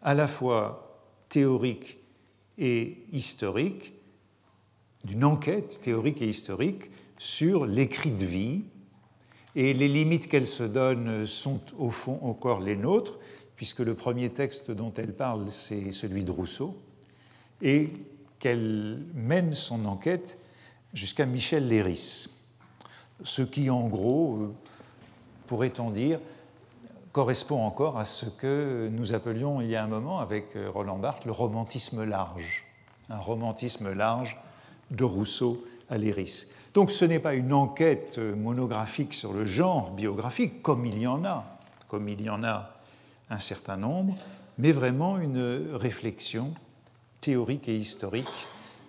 [0.01, 1.97] à la fois théorique
[2.57, 3.93] et historique,
[5.03, 8.61] d'une enquête théorique et historique sur l'écrit de vie.
[9.55, 13.19] Et les limites qu'elle se donne sont au fond encore les nôtres,
[13.61, 16.75] puisque le premier texte dont elle parle, c'est celui de Rousseau,
[17.61, 17.93] et
[18.39, 20.39] qu'elle mène son enquête
[20.95, 22.25] jusqu'à Michel Léris.
[23.21, 24.53] Ce qui, en gros, euh,
[25.45, 26.19] pourrait-on dire,
[27.11, 30.97] correspond encore à ce que nous appelions il y a un moment avec euh, Roland
[30.97, 32.65] Barthes le romantisme large,
[33.11, 34.41] un romantisme large
[34.89, 36.47] de Rousseau à Léris.
[36.73, 41.23] Donc ce n'est pas une enquête monographique sur le genre biographique, comme il y en
[41.25, 41.45] a,
[41.89, 42.80] comme il y en a
[43.31, 44.15] un certain nombre,
[44.59, 46.53] mais vraiment une réflexion
[47.21, 48.27] théorique et historique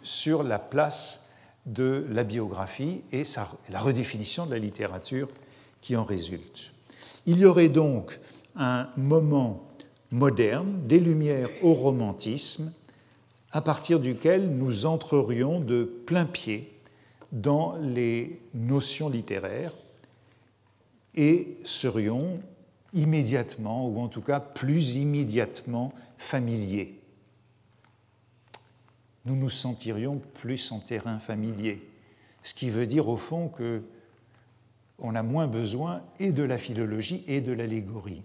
[0.02, 1.30] sur la place
[1.64, 3.22] de la biographie et
[3.70, 5.28] la redéfinition de la littérature
[5.80, 6.72] qui en résulte.
[7.24, 8.18] Il y aurait donc
[8.56, 9.68] un moment
[10.10, 12.72] moderne, des Lumières au romantisme,
[13.52, 16.72] à partir duquel nous entrerions de plein pied
[17.30, 19.72] dans les notions littéraires
[21.14, 22.40] et serions
[22.94, 26.98] immédiatement, ou en tout cas plus immédiatement, familiers.
[29.24, 31.88] Nous nous sentirions plus en terrain familier,
[32.42, 33.82] ce qui veut dire au fond que
[34.98, 38.22] on a moins besoin et de la philologie et de l'allégorie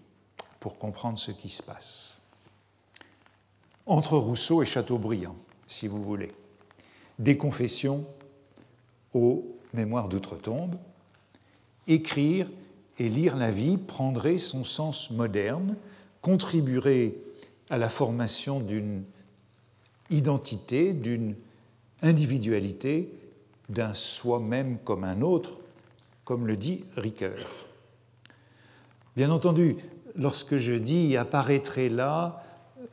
[0.60, 2.20] pour comprendre ce qui se passe.
[3.86, 6.34] Entre Rousseau et Chateaubriand, si vous voulez,
[7.20, 8.06] des confessions
[9.14, 10.76] aux mémoires d'outre-tombe,
[11.88, 12.48] écrire
[13.00, 15.76] et lire la vie prendrait son sens moderne,
[16.22, 17.14] contribuerait
[17.70, 19.04] à la formation d'une
[20.10, 21.36] identité, d'une
[22.02, 23.14] individualité,
[23.70, 25.60] d'un soi-même comme un autre,
[26.24, 27.68] comme le dit Ricoeur.
[29.16, 29.78] Bien entendu,
[30.16, 32.44] lorsque je dis apparaîtrait là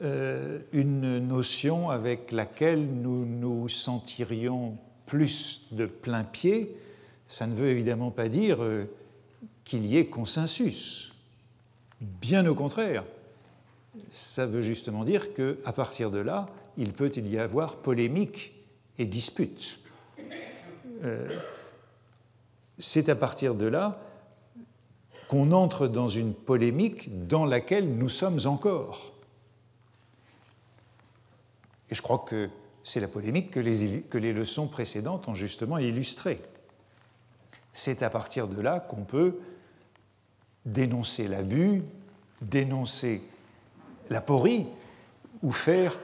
[0.02, 6.76] euh, une notion avec laquelle nous nous sentirions plus de plein pied,
[7.28, 8.84] ça ne veut évidemment pas dire euh,
[9.64, 11.12] qu'il y ait consensus.
[12.00, 13.04] Bien au contraire,
[14.10, 18.52] ça veut justement dire qu'à partir de là, il peut y avoir polémique
[18.98, 19.78] et dispute.
[21.02, 21.28] Euh,
[22.78, 24.00] c'est à partir de là
[25.28, 29.12] qu'on entre dans une polémique dans laquelle nous sommes encore.
[31.90, 32.50] Et je crois que
[32.82, 36.40] c'est la polémique que les, que les leçons précédentes ont justement illustrée.
[37.72, 39.38] C'est à partir de là qu'on peut
[40.64, 41.82] dénoncer l'abus,
[42.40, 43.22] dénoncer
[44.10, 44.66] la porie
[45.42, 45.98] ou faire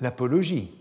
[0.00, 0.72] l'apologie.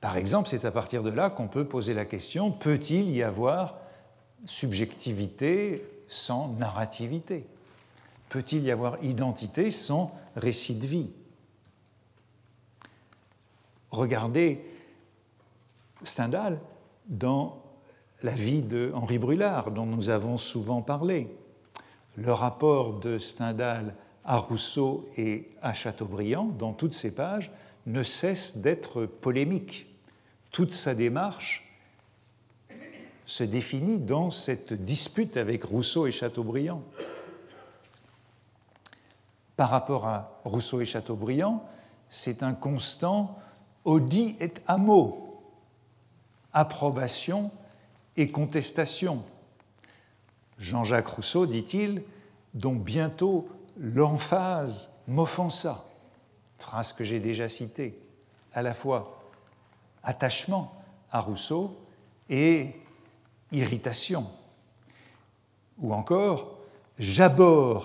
[0.00, 3.76] Par exemple, c'est à partir de là qu'on peut poser la question, peut-il y avoir
[4.44, 7.44] subjectivité sans narrativité?
[8.28, 11.10] Peut-il y avoir identité sans récit de vie?
[13.90, 14.64] Regardez
[16.02, 16.60] Stendhal
[17.06, 17.60] dans
[18.22, 21.28] la vie de Henri Brulard, dont nous avons souvent parlé.
[22.16, 27.50] Le rapport de Stendhal à Rousseau et à Chateaubriand, dans toutes ces pages,
[27.86, 29.86] ne cesse d'être polémique.
[30.50, 31.64] Toute sa démarche
[33.24, 36.82] se définit dans cette dispute avec Rousseau et Chateaubriand.
[39.56, 41.64] Par rapport à Rousseau et Chateaubriand,
[42.08, 43.38] c'est un constant
[43.84, 45.42] audi et amo,
[46.52, 47.50] approbation
[48.18, 49.22] et contestation.
[50.58, 52.02] Jean-Jacques Rousseau, dit-il,
[52.52, 55.86] dont bientôt l'emphase m'offensa,
[56.58, 57.96] phrase que j'ai déjà citée,
[58.52, 59.22] à la fois
[60.02, 60.74] attachement
[61.12, 61.78] à Rousseau
[62.28, 62.74] et
[63.52, 64.26] irritation.
[65.78, 66.58] Ou encore,
[66.98, 67.84] j'aborde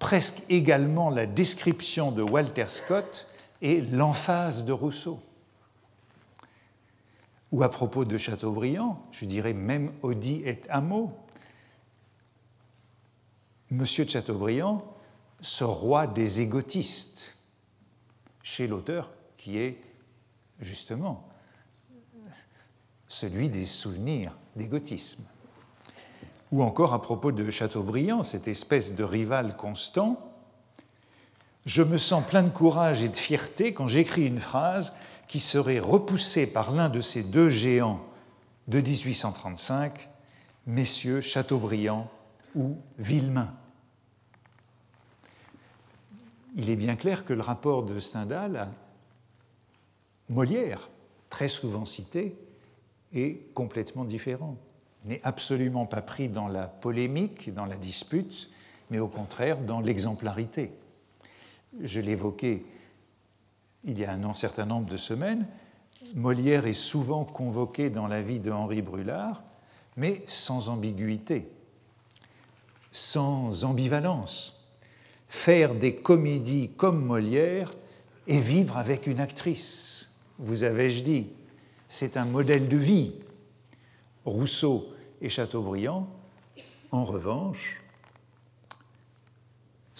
[0.00, 3.28] presque également la description de Walter Scott
[3.60, 5.20] et l'emphase de Rousseau.
[7.52, 11.12] Ou à propos de Chateaubriand, je dirais même Audi et Amo,
[13.70, 14.84] Monsieur de Chateaubriand,
[15.40, 17.38] ce roi des égotistes,
[18.42, 19.82] chez l'auteur qui est
[20.60, 21.28] justement
[23.08, 25.24] celui des souvenirs d'égotisme.
[26.50, 30.31] Ou encore à propos de Chateaubriand, cette espèce de rival constant,
[31.64, 34.94] je me sens plein de courage et de fierté quand j'écris une phrase
[35.28, 38.04] qui serait repoussée par l'un de ces deux géants
[38.68, 40.08] de 1835,
[40.66, 42.10] messieurs Chateaubriand
[42.54, 43.54] ou Villemain.
[46.56, 48.68] Il est bien clair que le rapport de Stendhal à
[50.28, 50.90] Molière,
[51.30, 52.36] très souvent cité,
[53.14, 54.56] est complètement différent.
[55.04, 58.50] N'est absolument pas pris dans la polémique, dans la dispute,
[58.90, 60.72] mais au contraire dans l'exemplarité
[61.80, 62.64] je l'évoquais
[63.84, 65.46] il y a un certain nombre de semaines,
[66.14, 69.42] Molière est souvent convoqué dans la vie de Henri Brulard,
[69.96, 71.48] mais sans ambiguïté,
[72.90, 74.66] sans ambivalence.
[75.28, 77.72] Faire des comédies comme Molière
[78.26, 81.26] et vivre avec une actrice, vous avais-je dit,
[81.88, 83.12] c'est un modèle de vie.
[84.24, 84.86] Rousseau
[85.20, 86.08] et Chateaubriand,
[86.90, 87.81] en revanche,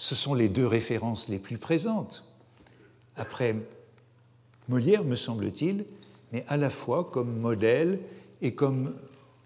[0.03, 2.25] ce sont les deux références les plus présentes.
[3.15, 3.55] Après
[4.67, 5.85] Molière, me semble-t-il,
[6.33, 8.01] mais à la fois comme modèle
[8.41, 8.95] et comme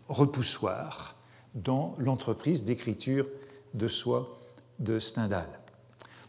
[0.10, 1.16] repoussoir
[1.54, 3.28] dans l'entreprise d'écriture
[3.76, 4.40] de soi
[4.80, 5.48] de Stendhal.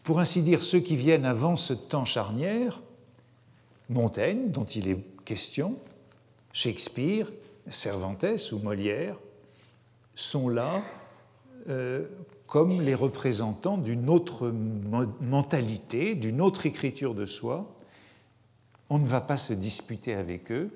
[0.03, 2.81] Pour ainsi dire, ceux qui viennent avant ce temps charnière,
[3.89, 5.75] Montaigne, dont il est question,
[6.53, 7.25] Shakespeare,
[7.67, 9.15] Cervantes ou Molière,
[10.13, 10.83] sont là
[11.67, 12.05] euh,
[12.49, 14.49] comme les représentants d'une autre
[15.21, 17.75] mentalité, d'une autre écriture de soi.
[18.89, 20.71] On ne va pas se disputer avec eux.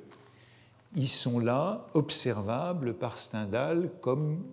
[0.96, 4.44] ils sont là, observables par Stendhal comme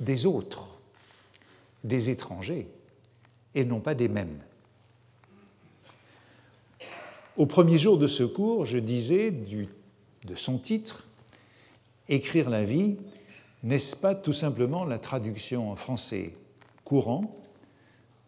[0.00, 0.78] des autres,
[1.84, 2.68] des étrangers,
[3.54, 4.40] et non pas des mêmes.
[7.36, 11.02] Au premier jour de ce cours, je disais de son titre,
[12.08, 12.96] Écrire la vie,
[13.66, 16.32] n'est-ce pas tout simplement la traduction en français
[16.84, 17.34] courant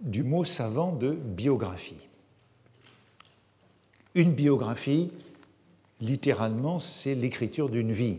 [0.01, 2.09] du mot savant de biographie?
[4.17, 5.13] Une biographie,
[6.01, 8.19] littéralement, c'est l'écriture d'une vie.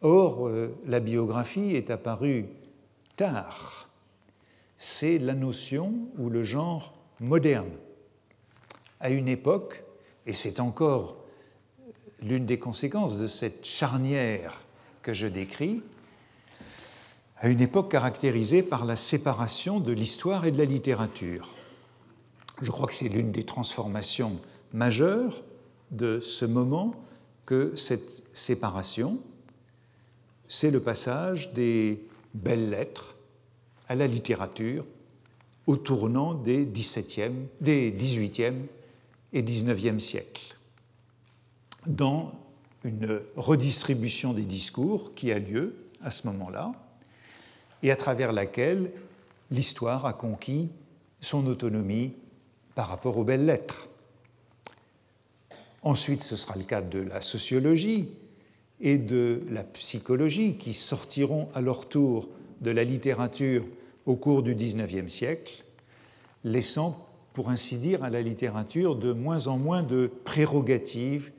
[0.00, 2.46] Or, euh, la biographie est apparue
[3.16, 3.90] tard.
[4.78, 7.72] C'est la notion ou le genre moderne.
[9.00, 9.84] À une époque,
[10.24, 11.18] et c'est encore
[12.22, 14.62] l'une des conséquences de cette charnière
[15.06, 15.82] que je décris,
[17.36, 21.54] à une époque caractérisée par la séparation de l'histoire et de la littérature.
[22.60, 24.40] Je crois que c'est l'une des transformations
[24.72, 25.44] majeures
[25.92, 26.96] de ce moment
[27.44, 29.20] que cette séparation,
[30.48, 32.04] c'est le passage des
[32.34, 33.14] belles lettres
[33.88, 34.84] à la littérature
[35.68, 37.30] au tournant des, 17e,
[37.60, 38.54] des 18e
[39.32, 40.56] et 19e siècles,
[42.86, 46.72] une redistribution des discours qui a lieu à ce moment-là,
[47.82, 48.90] et à travers laquelle
[49.50, 50.68] l'histoire a conquis
[51.20, 52.12] son autonomie
[52.74, 53.88] par rapport aux belles lettres.
[55.82, 58.08] Ensuite, ce sera le cas de la sociologie,
[58.80, 62.28] et de la psychologie qui sortiront à leur tour
[62.60, 63.64] de la littérature
[64.04, 65.64] au cours du XIXe siècle,
[66.44, 71.32] laissant, pour ainsi dire, à la littérature de moins en moins de prérogatives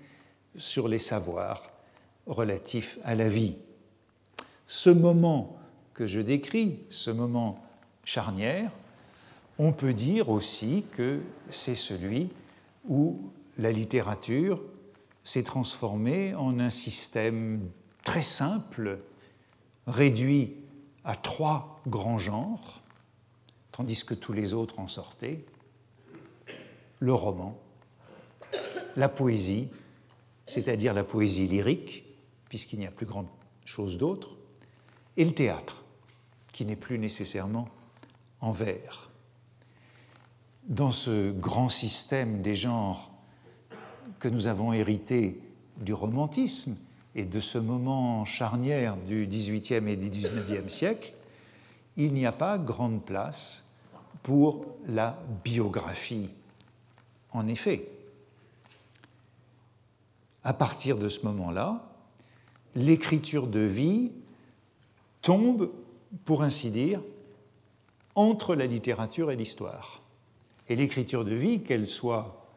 [0.57, 1.63] sur les savoirs
[2.25, 3.55] relatifs à la vie.
[4.67, 5.57] Ce moment
[5.93, 7.63] que je décris, ce moment
[8.03, 8.71] charnière,
[9.59, 12.29] on peut dire aussi que c'est celui
[12.87, 13.19] où
[13.57, 14.61] la littérature
[15.23, 17.61] s'est transformé en un système
[18.03, 18.99] très simple,
[19.87, 20.55] réduit
[21.03, 22.81] à trois grands genres,
[23.71, 25.43] tandis que tous les autres en sortaient,
[26.99, 27.57] le roman,
[28.95, 29.69] la poésie,
[30.47, 32.05] c'est-à-dire la poésie lyrique,
[32.49, 33.25] puisqu'il n'y a plus grand
[33.65, 34.31] chose d'autre,
[35.17, 35.83] et le théâtre,
[36.51, 37.67] qui n'est plus nécessairement
[38.41, 39.11] en vers.
[40.63, 43.11] Dans ce grand système des genres
[44.19, 45.39] que nous avons hérité
[45.77, 46.77] du romantisme
[47.13, 51.13] et de ce moment charnière du XVIIIe et du XIXe siècle,
[51.95, 53.65] il n'y a pas grande place
[54.23, 56.29] pour la biographie.
[57.31, 57.87] En effet,
[60.47, 61.83] à partir de ce moment-là,
[62.73, 64.13] l'écriture de vie
[65.21, 65.69] tombe,
[66.23, 67.01] pour ainsi dire,
[68.15, 70.01] entre la littérature et l'histoire.
[70.69, 72.47] Et l'écriture de vie, qu'elle soit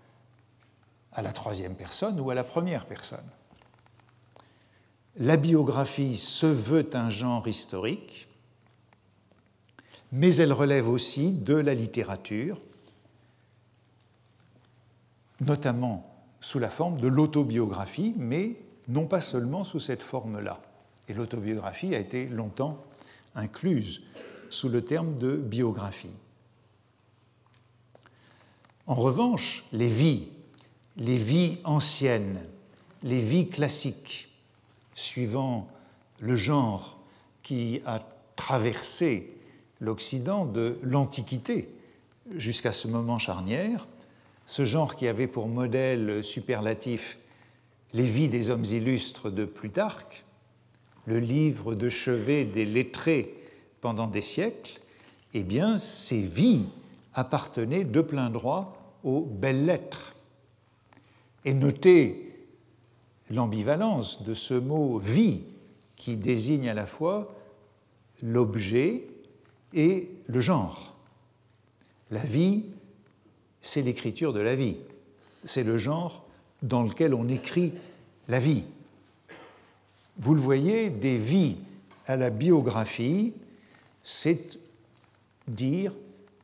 [1.10, 3.28] à la troisième personne ou à la première personne.
[5.16, 8.28] La biographie se veut un genre historique,
[10.12, 12.60] mais elle relève aussi de la littérature,
[15.40, 16.06] notamment
[16.40, 18.56] sous la forme de l'autobiographie, mais
[18.88, 20.60] non pas seulement sous cette forme-là.
[21.08, 22.82] Et l'autobiographie a été longtemps
[23.34, 24.02] incluse
[24.48, 26.16] sous le terme de biographie.
[28.86, 30.28] En revanche, les vies
[31.00, 32.44] les vies anciennes,
[33.02, 34.28] les vies classiques,
[34.94, 35.68] suivant
[36.20, 36.98] le genre
[37.42, 38.00] qui a
[38.36, 39.34] traversé
[39.80, 41.74] l'Occident de l'Antiquité
[42.36, 43.86] jusqu'à ce moment charnière,
[44.50, 47.18] ce genre qui avait pour modèle superlatif
[47.92, 50.24] les vies des hommes illustres de Plutarque,
[51.06, 53.32] le livre de chevet des lettrés
[53.80, 54.80] pendant des siècles,
[55.34, 56.66] eh bien, ces vies
[57.14, 60.16] appartenaient de plein droit aux belles lettres.
[61.44, 62.34] Et notez
[63.30, 65.44] l'ambivalence de ce mot vie
[65.94, 67.32] qui désigne à la fois
[68.20, 69.04] l'objet
[69.74, 70.96] et le genre.
[72.10, 72.64] La vie,
[73.60, 74.76] c'est l'écriture de la vie,
[75.44, 76.26] c'est le genre
[76.62, 77.72] dans lequel on écrit
[78.28, 78.64] la vie.
[80.18, 81.56] Vous le voyez, des vies
[82.06, 83.32] à la biographie,
[84.02, 84.58] c'est
[85.48, 85.92] dire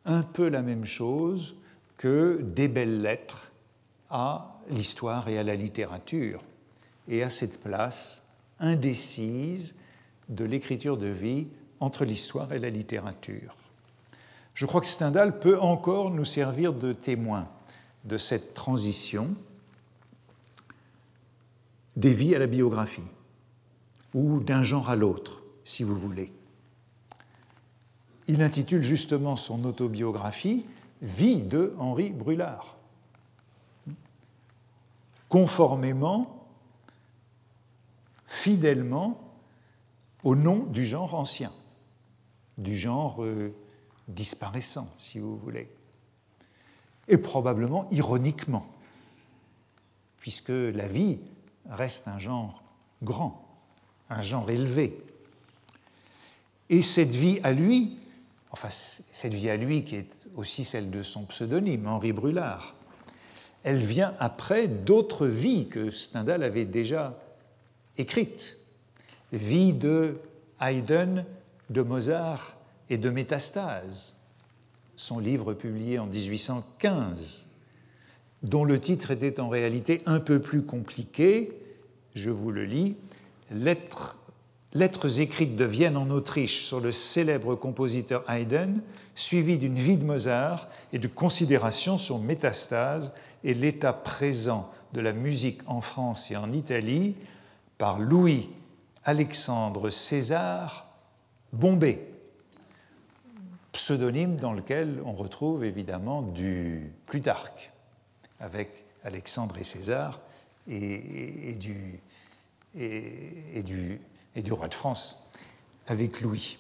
[0.05, 1.57] un peu la même chose
[1.97, 3.51] que des belles lettres
[4.11, 6.43] à l'histoire et à la littérature,
[7.09, 8.27] et à cette place
[8.59, 9.75] indécise
[10.29, 11.47] de l'écriture de vie
[11.81, 13.55] entre l'histoire et la littérature.
[14.57, 17.47] Je crois que Stendhal peut encore nous servir de témoin
[18.07, 19.29] de cette transition
[21.95, 23.03] des vies à la biographie,
[24.15, 26.33] ou d'un genre à l'autre, si vous voulez.
[28.29, 30.65] Il intitule justement son autobiographie
[31.03, 32.77] Vie de Henri Brulard.
[35.29, 36.49] conformément,
[38.27, 39.21] fidèlement
[40.25, 41.53] au nom du genre ancien,
[42.57, 43.55] du genre euh,
[44.09, 45.69] disparaissant, si vous voulez,
[47.09, 48.67] et probablement ironiquement,
[50.19, 51.19] puisque la vie
[51.69, 52.63] reste un genre
[53.03, 53.47] grand,
[54.11, 54.99] un genre élevé.
[56.69, 57.97] Et cette vie à lui,
[58.51, 62.75] enfin cette vie à lui qui est aussi celle de son pseudonyme, Henri Brulard,
[63.63, 67.19] elle vient après d'autres vies que Stendhal avait déjà
[67.99, 68.57] écrites.
[69.33, 70.21] Vie de
[70.61, 71.25] Haydn,
[71.71, 72.56] de Mozart
[72.91, 74.17] et de Métastase,
[74.97, 77.49] son livre publié en 1815,
[78.43, 81.53] dont le titre était en réalité un peu plus compliqué,
[82.15, 82.97] je vous le lis,
[83.51, 88.81] Lettres, écrites de Vienne en Autriche sur le célèbre compositeur Haydn,
[89.15, 93.13] suivi d'une vie de Mozart et de considérations sur Métastase
[93.45, 97.15] et l'état présent de la musique en France et en Italie
[97.79, 98.49] par Louis
[99.05, 100.87] Alexandre César
[101.53, 102.16] Bombay,
[103.77, 107.73] pseudonyme dans lequel on retrouve évidemment du Plutarque,
[108.41, 110.21] avec Alexandre et César,
[110.67, 112.01] et, du,
[112.75, 114.01] et, du,
[114.35, 115.29] et du roi de France,
[115.87, 116.59] avec Louis.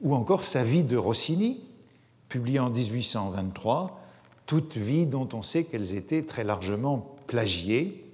[0.00, 1.60] Ou encore sa vie de Rossini,
[2.28, 4.00] publiée en 1823,
[4.46, 8.04] toute vie dont on sait qu'elles étaient très largement plagiées,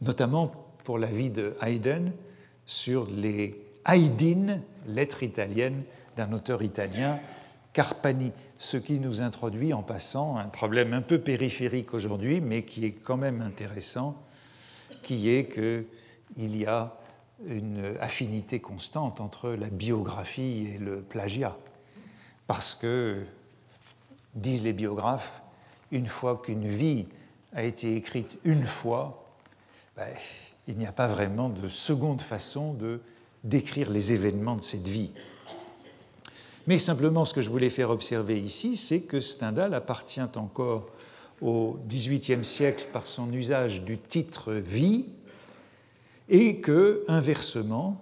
[0.00, 0.52] notamment
[0.84, 2.12] pour la vie de Haydn
[2.64, 5.82] sur les Haydn, lettres italiennes
[6.16, 7.20] d'un auteur italien,
[7.72, 12.84] Carpani, ce qui nous introduit en passant un problème un peu périphérique aujourd'hui, mais qui
[12.84, 14.22] est quand même intéressant,
[15.02, 16.96] qui est qu'il y a
[17.46, 21.56] une affinité constante entre la biographie et le plagiat.
[22.46, 23.24] Parce que,
[24.34, 25.42] disent les biographes,
[25.90, 27.06] une fois qu'une vie
[27.54, 29.26] a été écrite une fois,
[29.96, 30.08] ben,
[30.68, 33.00] il n'y a pas vraiment de seconde façon de
[33.44, 35.10] décrire les événements de cette vie.
[36.66, 40.88] Mais simplement, ce que je voulais faire observer ici, c'est que Stendhal appartient encore
[41.42, 45.06] au XVIIIe siècle par son usage du titre vie,
[46.28, 48.00] et que, inversement,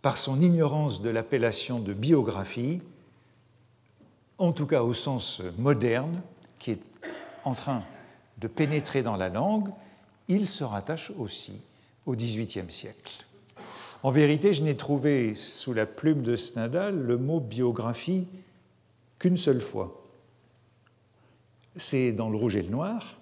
[0.00, 2.80] par son ignorance de l'appellation de biographie,
[4.38, 6.22] en tout cas au sens moderne,
[6.58, 6.82] qui est
[7.44, 7.82] en train
[8.38, 9.68] de pénétrer dans la langue,
[10.28, 11.62] il se rattache aussi
[12.06, 13.26] au XVIIIe siècle.
[14.02, 18.26] En vérité, je n'ai trouvé sous la plume de Stendhal le mot biographie
[19.18, 20.06] qu'une seule fois.
[21.76, 23.20] C'est dans le rouge et le noir,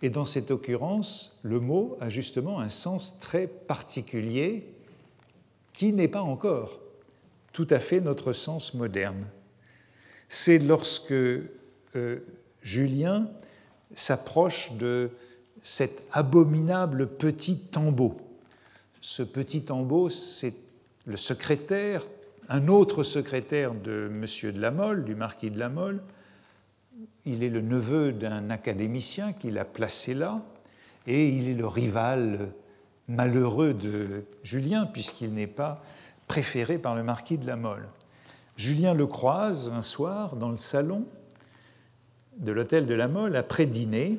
[0.00, 4.66] et dans cette occurrence, le mot a justement un sens très particulier
[5.74, 6.80] qui n'est pas encore
[7.52, 9.26] tout à fait notre sens moderne.
[10.28, 11.46] C'est lorsque euh,
[12.62, 13.28] Julien
[13.94, 15.10] s'approche de
[15.62, 18.23] cet abominable petit tombeau.
[19.06, 20.54] Ce petit tombeau, c'est
[21.04, 22.06] le secrétaire,
[22.48, 24.24] un autre secrétaire de M.
[24.54, 26.00] de la Mole, du marquis de la Mole.
[27.26, 30.40] Il est le neveu d'un académicien qu'il a placé là,
[31.06, 32.48] et il est le rival
[33.06, 35.84] malheureux de Julien, puisqu'il n'est pas
[36.26, 37.86] préféré par le marquis de la Mole.
[38.56, 41.04] Julien le croise un soir dans le salon
[42.38, 44.18] de l'hôtel de la Mole après dîner,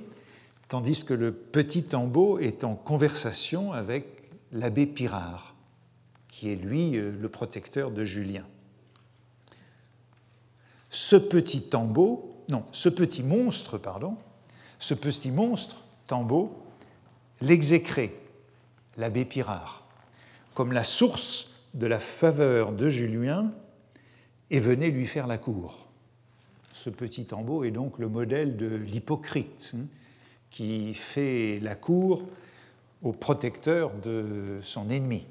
[0.68, 4.15] tandis que le petit Tambeau est en conversation avec
[4.52, 5.56] l'abbé Pirard,
[6.28, 8.46] qui est lui euh, le protecteur de Julien.
[10.90, 14.18] Ce petit Tambeau, non, ce petit monstre, pardon,
[14.80, 16.64] ce petit monstre, Tambeau,
[17.42, 18.14] l'exécrait,
[18.98, 19.88] l'abbé Pirard,
[20.54, 23.52] comme la source de la faveur de Julien
[24.52, 25.88] et venait lui faire la cour.
[26.74, 29.86] Ce petit Tambeau est donc le modèle de l'hypocrite, hein,
[30.52, 32.24] qui fait la cour
[33.06, 35.26] au protecteur de son ennemi.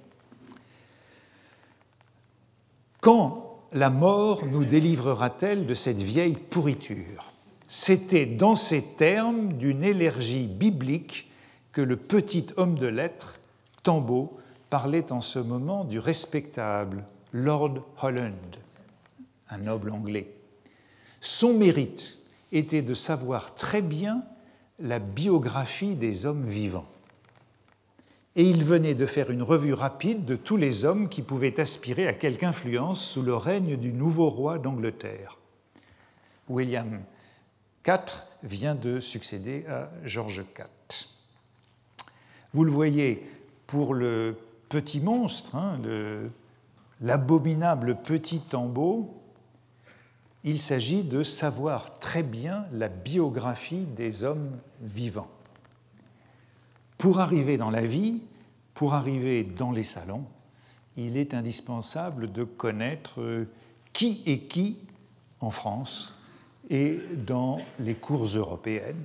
[3.01, 7.33] Quand la mort nous délivrera-t-elle de cette vieille pourriture?
[7.67, 11.31] C'était dans ces termes d'une énergie biblique
[11.73, 13.41] que le petit homme de lettres,
[13.83, 14.39] Tambo,
[14.71, 18.57] parlait en ce moment du respectable Lord Holland,
[19.51, 20.33] un noble anglais.
[21.21, 22.19] Son mérite
[22.53, 24.23] était de savoir très bien
[24.79, 26.87] la biographie des hommes vivants.
[28.37, 32.09] Et il venait de faire une revue rapide de tous les hommes qui pouvaient aspirer
[32.09, 35.39] à quelque influence sous le règne du nouveau roi d'Angleterre.
[36.49, 37.01] William
[37.87, 41.07] IV vient de succéder à George IV.
[42.53, 43.27] Vous le voyez,
[43.67, 44.37] pour le
[44.69, 45.79] petit monstre, hein,
[47.01, 49.15] l'abominable petit tambour,
[50.45, 55.34] il s'agit de savoir très bien la biographie des hommes vivants.
[56.99, 58.23] Pour arriver dans la vie,
[58.75, 60.25] pour arriver dans les salons,
[60.97, 63.49] il est indispensable de connaître euh,
[63.93, 64.79] qui est qui
[65.41, 66.15] en France
[66.71, 69.03] et dans les cours européennes.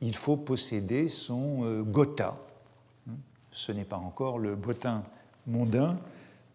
[0.00, 2.36] Il faut posséder son euh, Gotha.
[3.50, 5.04] Ce n'est pas encore le botin
[5.46, 5.98] mondain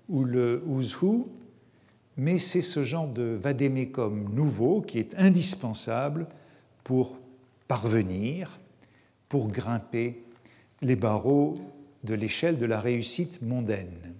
[0.10, 0.98] ou le who's
[2.18, 6.28] mais c'est ce genre de vadémécum nouveau qui est indispensable
[6.84, 7.16] pour
[7.68, 8.60] parvenir,
[9.30, 10.24] pour grimper
[10.82, 11.56] les barreaux
[12.04, 14.14] de l'échelle de la réussite mondaine.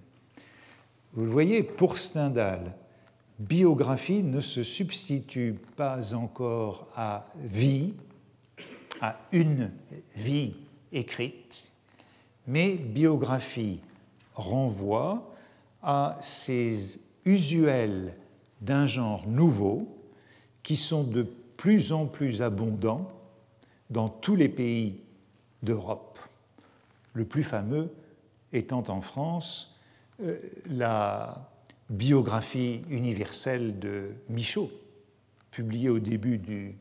[1.14, 2.74] Vous le voyez, pour Stendhal,
[3.38, 7.94] biographie ne se substitue pas encore à vie,
[9.00, 9.70] à une
[10.16, 10.54] vie
[10.92, 11.72] écrite,
[12.46, 13.80] mais biographie
[14.34, 15.34] renvoie
[15.82, 18.16] à ces usuels
[18.60, 19.88] d'un genre nouveau
[20.62, 23.10] qui sont de plus en plus abondants
[23.90, 25.00] dans tous les pays
[25.62, 26.18] d'Europe.
[27.14, 27.92] Le plus fameux
[28.52, 29.78] étant en France
[30.22, 31.50] euh, la
[31.90, 34.70] biographie universelle de Michaud,
[35.50, 36.74] publiée au début du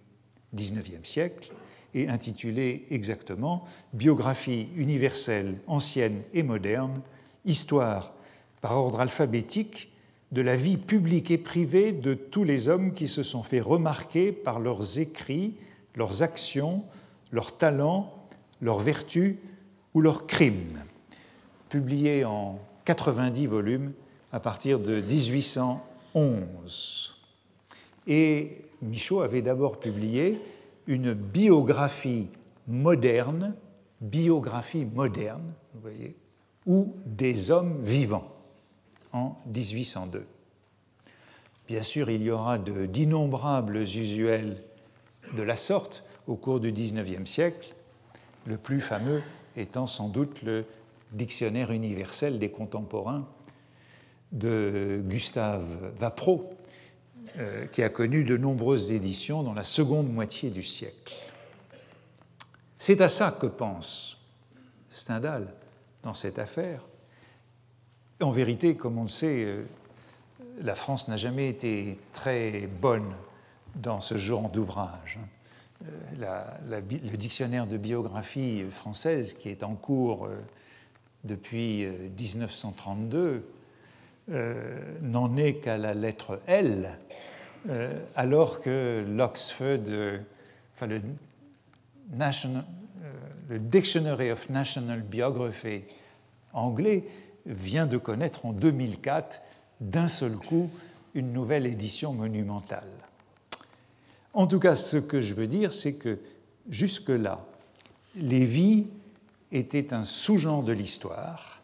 [0.54, 1.52] XIXe siècle
[1.94, 7.02] et intitulée exactement Biographie universelle ancienne et moderne,
[7.46, 8.14] histoire
[8.62, 9.92] par ordre alphabétique
[10.32, 14.32] de la vie publique et privée de tous les hommes qui se sont fait remarquer
[14.34, 15.56] par leurs écrits,
[15.98, 16.86] leurs actions,
[17.32, 18.14] leurs talents,
[18.62, 19.36] leurs vertus
[19.94, 20.82] ou leurs crimes,
[21.70, 23.92] publié en 90 volumes
[24.32, 27.14] à partir de 1811.
[28.08, 30.40] Et Michaud avait d'abord publié
[30.86, 32.30] une biographie
[32.68, 33.56] moderne,
[34.00, 36.16] biographie moderne, vous voyez,
[36.66, 38.32] ou des hommes vivants
[39.14, 40.26] en 1802.
[41.68, 44.64] Bien sûr, il y aura d'innombrables usuels
[45.36, 47.74] de la sorte au cours du XIXe siècle,
[48.46, 49.22] le plus fameux
[49.56, 50.66] étant sans doute le
[51.14, 53.26] Dictionnaire universel des contemporains
[54.34, 56.54] de Gustave Vapereau,
[57.38, 61.16] euh, qui a connu de nombreuses éditions dans la seconde moitié du siècle.
[62.78, 64.18] C'est à ça que pense
[64.90, 65.48] Stendhal
[66.04, 66.82] dans cette affaire,
[68.22, 69.64] en vérité, comme on le sait, euh,
[70.62, 73.14] la France n'a jamais été très bonne
[73.78, 75.20] dans ce genre d'ouvrage.
[75.86, 80.36] Euh, le dictionnaire de biographie française, qui est en cours euh,
[81.24, 83.44] depuis 1932,
[85.02, 86.98] n'en est qu'à la lettre L,
[88.16, 89.80] alors que l'Oxford,
[90.76, 91.02] enfin le,
[93.48, 95.84] le Dictionary of National Biography
[96.52, 97.06] anglais,
[97.46, 99.42] vient de connaître en 2004
[99.80, 100.70] d'un seul coup
[101.14, 102.97] une nouvelle édition monumentale.
[104.38, 106.20] En tout cas, ce que je veux dire, c'est que
[106.70, 107.44] jusque-là,
[108.16, 108.86] les vies
[109.52, 111.60] étaient un sous-genre de l'histoire.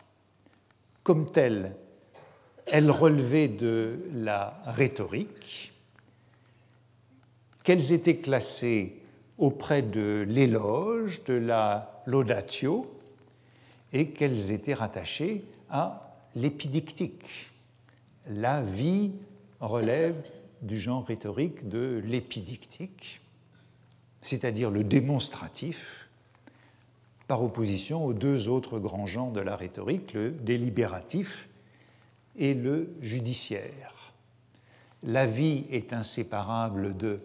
[1.04, 1.76] Comme telles,
[2.66, 5.72] elles relevaient de la rhétorique,
[7.64, 9.00] qu'elles étaient classées
[9.38, 12.92] auprès de l'éloge, de la laudatio,
[13.92, 17.52] et qu'elles étaient rattachées à l'épidictique.
[18.28, 19.12] La vie
[19.60, 20.16] relève
[20.64, 23.22] du genre rhétorique de l'épidictique,
[24.22, 26.10] c'est-à-dire le démonstratif,
[27.28, 31.48] par opposition aux deux autres grands genres de la rhétorique, le délibératif
[32.38, 34.14] et le judiciaire.
[35.04, 37.20] La vie est inséparable de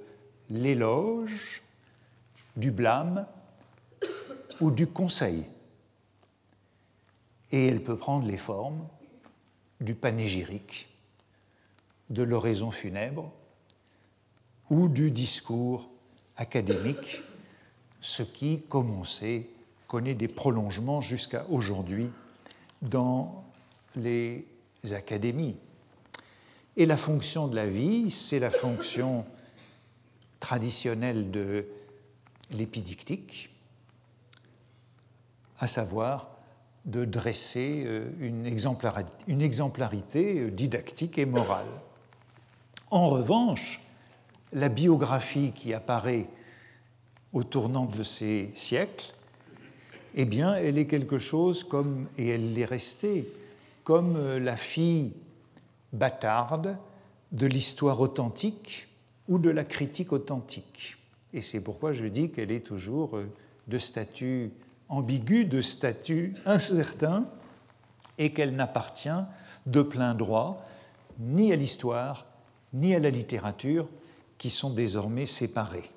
[0.50, 1.62] l'éloge,
[2.56, 3.26] du blâme
[4.60, 5.44] ou du conseil
[7.52, 8.86] et elle peut prendre les formes
[9.80, 10.87] du panégyrique,
[12.10, 13.32] de l'oraison funèbre
[14.70, 15.88] ou du discours
[16.36, 17.20] académique,
[18.00, 19.48] ce qui, comme on sait,
[19.86, 22.10] connaît des prolongements jusqu'à aujourd'hui
[22.82, 23.44] dans
[23.96, 24.46] les
[24.92, 25.56] académies.
[26.76, 29.24] Et la fonction de la vie, c'est la fonction
[30.38, 31.66] traditionnelle de
[32.52, 33.50] l'épidictique,
[35.58, 36.30] à savoir
[36.84, 41.66] de dresser euh, une exemplarité, didactique et morale.
[42.90, 43.80] En revanche,
[44.52, 46.26] la biographie qui apparaît
[47.32, 49.12] au tournant de ces siècles,
[50.14, 53.30] eh bien, elle est quelque chose comme, et elle l'est restée,
[53.84, 55.12] comme euh, la fille
[55.92, 56.76] bâtarde
[57.32, 58.88] de l'histoire authentique
[59.28, 60.96] ou de la critique authentique.
[61.34, 63.18] Et c'est pourquoi je dis qu'elle est toujours
[63.66, 64.50] de statut
[64.88, 67.26] ambiguë, de statut incertain,
[68.16, 69.08] et qu'elle n'appartient
[69.66, 70.66] de plein droit
[71.18, 72.26] ni à l'histoire,
[72.72, 73.88] ni à la littérature
[74.36, 75.90] qui sont désormais séparés.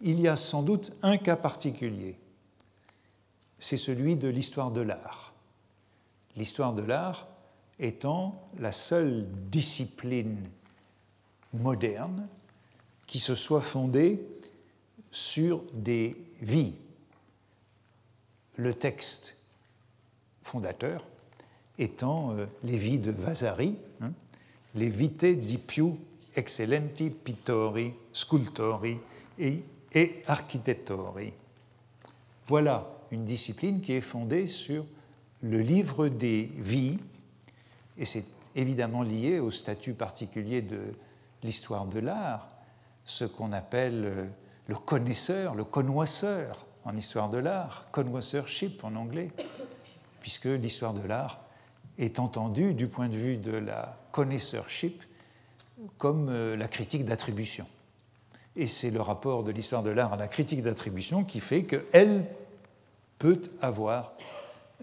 [0.00, 2.18] Il y a sans doute un cas particulier,
[3.58, 5.32] c'est celui de l'histoire de l'art.
[6.36, 7.28] L'histoire de l'art
[7.78, 10.38] étant la seule discipline
[11.54, 12.28] moderne
[13.06, 14.26] qui se soit fondée
[15.10, 16.74] sur des vies.
[18.56, 19.36] Le texte
[20.42, 21.04] fondateur
[21.78, 24.12] étant euh, les vies de Vasari, hein,
[24.76, 25.96] les vite di più
[26.32, 29.00] excellenti pittori, scultori
[29.38, 31.32] et, et architettori.
[32.46, 34.84] Voilà une discipline qui est fondée sur
[35.42, 36.98] le livre des vies,
[37.96, 38.24] et c'est
[38.54, 40.80] évidemment lié au statut particulier de
[41.42, 42.48] l'histoire de l'art,
[43.04, 44.24] ce qu'on appelle euh,
[44.66, 49.30] le connaisseur, le connoisseur en histoire de l'art, connoisseurship en anglais,
[50.20, 51.45] puisque l'histoire de l'art
[51.98, 55.02] est entendue du point de vue de la connaisseurship
[55.98, 57.66] comme euh, la critique d'attribution.
[58.56, 62.24] Et c'est le rapport de l'histoire de l'art à la critique d'attribution qui fait qu'elle
[63.18, 64.14] peut avoir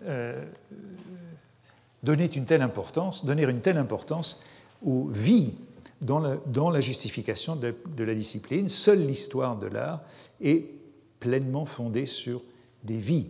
[0.05, 0.43] euh,
[2.03, 4.41] donné une telle importance, donner une telle importance
[4.85, 5.53] aux vies
[6.01, 8.67] dans la, justification de, la discipline.
[8.69, 10.01] Seule l'histoire de l'art
[10.41, 10.65] est
[11.19, 12.41] pleinement fondée sur
[12.83, 13.27] des vies.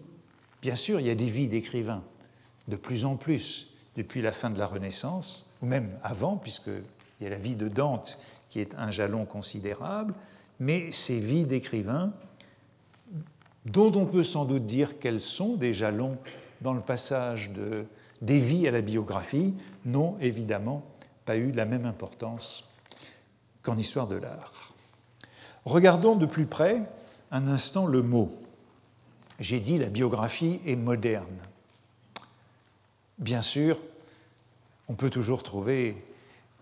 [0.62, 2.04] Bien sûr, il y a des vies d'écrivains,
[2.68, 6.84] de plus en plus, depuis la fin de la Renaissance, ou même avant, puisqu'il
[7.22, 8.18] y a la vie de Dante
[8.50, 10.14] qui est un jalon considérable,
[10.60, 12.14] mais ces vies d'écrivains,
[13.66, 16.18] dont on peut sans doute dire qu'elles sont des jalons
[16.62, 17.86] dans le passage de,
[18.22, 19.54] des vies à la biographie,
[19.86, 20.84] n'ont évidemment
[21.26, 22.70] pas eu la même importance
[23.64, 24.74] qu'en histoire de l'art.
[25.66, 26.84] Regardons de plus près
[27.32, 28.32] un instant le mot.
[29.40, 31.40] J'ai dit la biographie est moderne.
[33.20, 33.78] Bien sûr,
[34.88, 35.96] on peut toujours trouver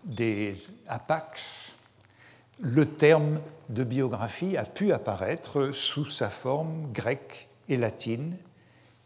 [0.04, 0.54] des
[0.86, 1.78] apax.
[2.60, 3.40] Le terme
[3.70, 8.36] de biographie a pu apparaître sous sa forme grecque et latine.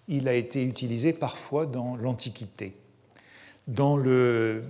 [0.09, 2.75] Il a été utilisé parfois dans l'Antiquité.
[3.69, 4.65] Dans le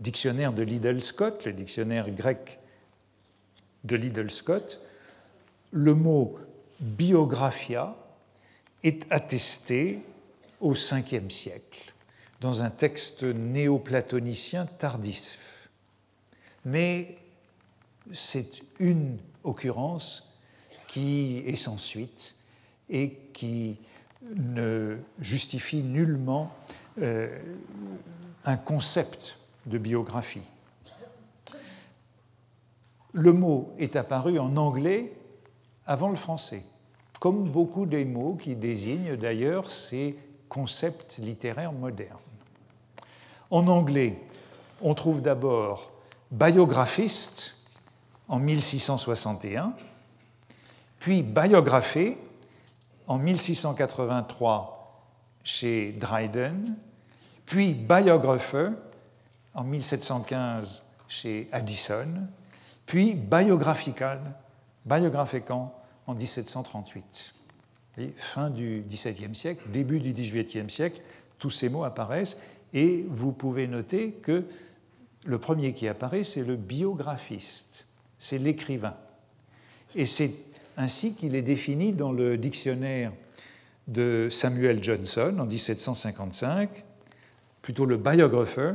[0.00, 2.58] dictionnaire de Liddell Scott, le dictionnaire grec
[3.84, 4.80] de Liddell Scott,
[5.72, 6.38] le mot
[6.80, 7.96] biographia
[8.84, 10.02] est attesté
[10.62, 11.92] au Ve siècle
[12.40, 15.68] dans un texte néoplatonicien tardif.
[16.64, 17.16] Mais
[18.12, 20.38] c'est une occurrence
[20.88, 22.36] qui est sans suite
[22.88, 23.76] et qui
[24.22, 26.52] ne justifie nullement
[27.00, 27.38] euh,
[28.44, 30.42] un concept de biographie.
[33.12, 35.12] Le mot est apparu en anglais
[35.86, 36.62] avant le français,
[37.20, 40.16] comme beaucoup des mots qui désignent d'ailleurs ces
[40.52, 42.18] concepts littéraires modernes.
[43.50, 44.22] En anglais,
[44.82, 45.90] on trouve d'abord
[46.30, 47.56] biographiste
[48.28, 49.72] en 1661,
[50.98, 52.18] puis biographé
[53.06, 55.08] en 1683
[55.42, 56.76] chez Dryden,
[57.46, 58.68] puis biographer
[59.54, 62.26] en 1715 chez Addison,
[62.84, 64.20] puis Biographical,
[64.84, 65.72] Biographican
[66.06, 67.41] en 1738.
[68.16, 71.00] Fin du XVIIe siècle, début du XVIIIe siècle,
[71.38, 72.38] tous ces mots apparaissent
[72.72, 74.44] et vous pouvez noter que
[75.24, 77.86] le premier qui apparaît, c'est le biographiste,
[78.18, 78.96] c'est l'écrivain.
[79.94, 80.32] Et c'est
[80.76, 83.12] ainsi qu'il est défini dans le dictionnaire
[83.86, 86.84] de Samuel Johnson en 1755,
[87.60, 88.72] plutôt le biographer,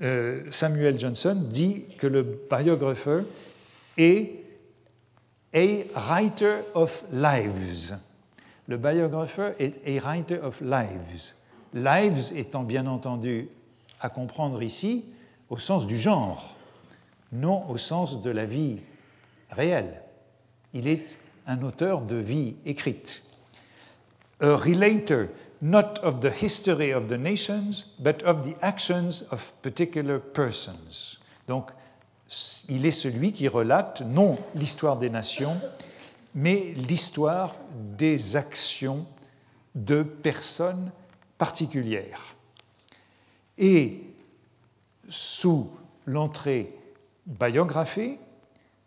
[0.00, 3.22] euh, Samuel Johnson dit que le biographer
[3.96, 4.44] est
[5.54, 7.96] a writer of lives.
[8.68, 11.34] Le biographer est a writer of lives.
[11.72, 13.48] Lives étant bien entendu
[14.00, 15.06] à comprendre ici
[15.48, 16.54] au sens du genre,
[17.32, 18.82] non au sens de la vie
[19.50, 20.02] réelle.
[20.74, 23.22] Il est un auteur de vie écrite.
[24.40, 25.28] A relator
[25.62, 31.18] not of the history of the nations, but of the actions of particular persons.
[31.48, 31.70] Donc,
[32.68, 35.58] il est celui qui relate non l'histoire des nations,
[36.38, 37.56] mais l'histoire
[37.98, 39.04] des actions
[39.74, 40.92] de personnes
[41.36, 42.36] particulières.
[43.58, 44.04] Et
[45.08, 45.68] sous
[46.06, 46.72] l'entrée
[47.26, 48.18] biographie,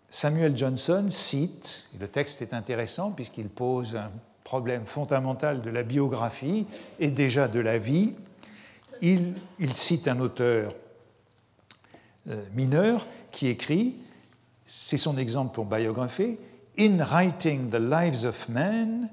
[0.09, 4.11] Samuel Johnson cite, et le texte est intéressant puisqu'il pose un
[4.45, 6.65] problème fondamental de la biographie
[6.99, 8.15] et déjà de la vie,
[9.01, 9.35] il,
[9.73, 10.73] cite un auteur
[12.29, 13.97] euh, mineur qui écrit,
[14.63, 16.37] c'est son exemple pour biographie,
[16.75, 19.09] In writing the lives of men,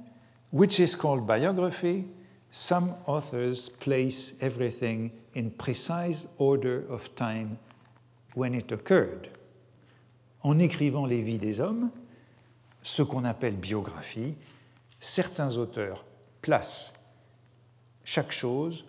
[0.50, 2.04] which is called biography,
[2.50, 7.58] Some authors place everything in precise order of time
[8.34, 9.28] when it occurred.
[10.42, 11.90] En écrivant les vies des hommes,
[12.82, 14.34] ce qu'on appelle biographie,
[14.98, 16.04] certains auteurs
[16.40, 16.94] placent
[18.04, 18.86] chaque chose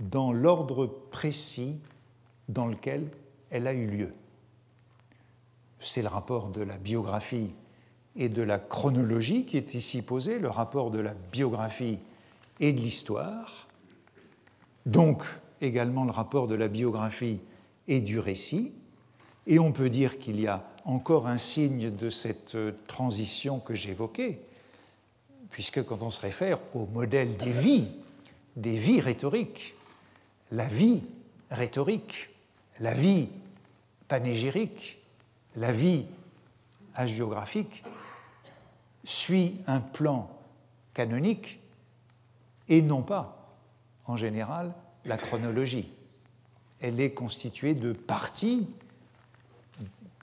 [0.00, 1.80] dans l'ordre précis
[2.48, 3.08] dans lequel
[3.50, 4.12] elle a eu lieu.
[5.78, 7.52] C'est le rapport de la biographie
[8.16, 11.98] et de la chronologie qui est ici posé, le rapport de la biographie
[12.60, 13.68] et de l'histoire,
[14.86, 15.24] donc
[15.60, 17.40] également le rapport de la biographie
[17.88, 18.72] et du récit,
[19.46, 22.56] et on peut dire qu'il y a encore un signe de cette
[22.86, 24.40] transition que j'évoquais,
[25.50, 27.88] puisque quand on se réfère au modèle des vies,
[28.56, 29.74] des vies rhétoriques,
[30.50, 31.02] la vie
[31.50, 32.30] rhétorique,
[32.80, 33.28] la vie
[34.08, 35.02] panégyrique,
[35.56, 36.06] la vie
[36.94, 37.82] hagiographique,
[39.04, 40.30] suit un plan
[40.94, 41.60] canonique
[42.68, 43.44] et non pas,
[44.06, 44.72] en général,
[45.04, 45.92] la chronologie.
[46.80, 48.68] Elle est constituée de parties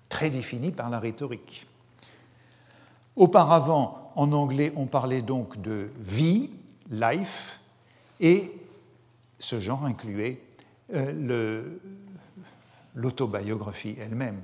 [0.10, 1.68] très définies par la rhétorique.
[3.16, 6.50] Auparavant, en anglais, on parlait donc de vie,
[6.90, 7.60] life,
[8.20, 8.52] et
[9.40, 10.42] ce genre incluait
[10.94, 11.64] euh,
[12.96, 14.42] l'autobiographie elle-même.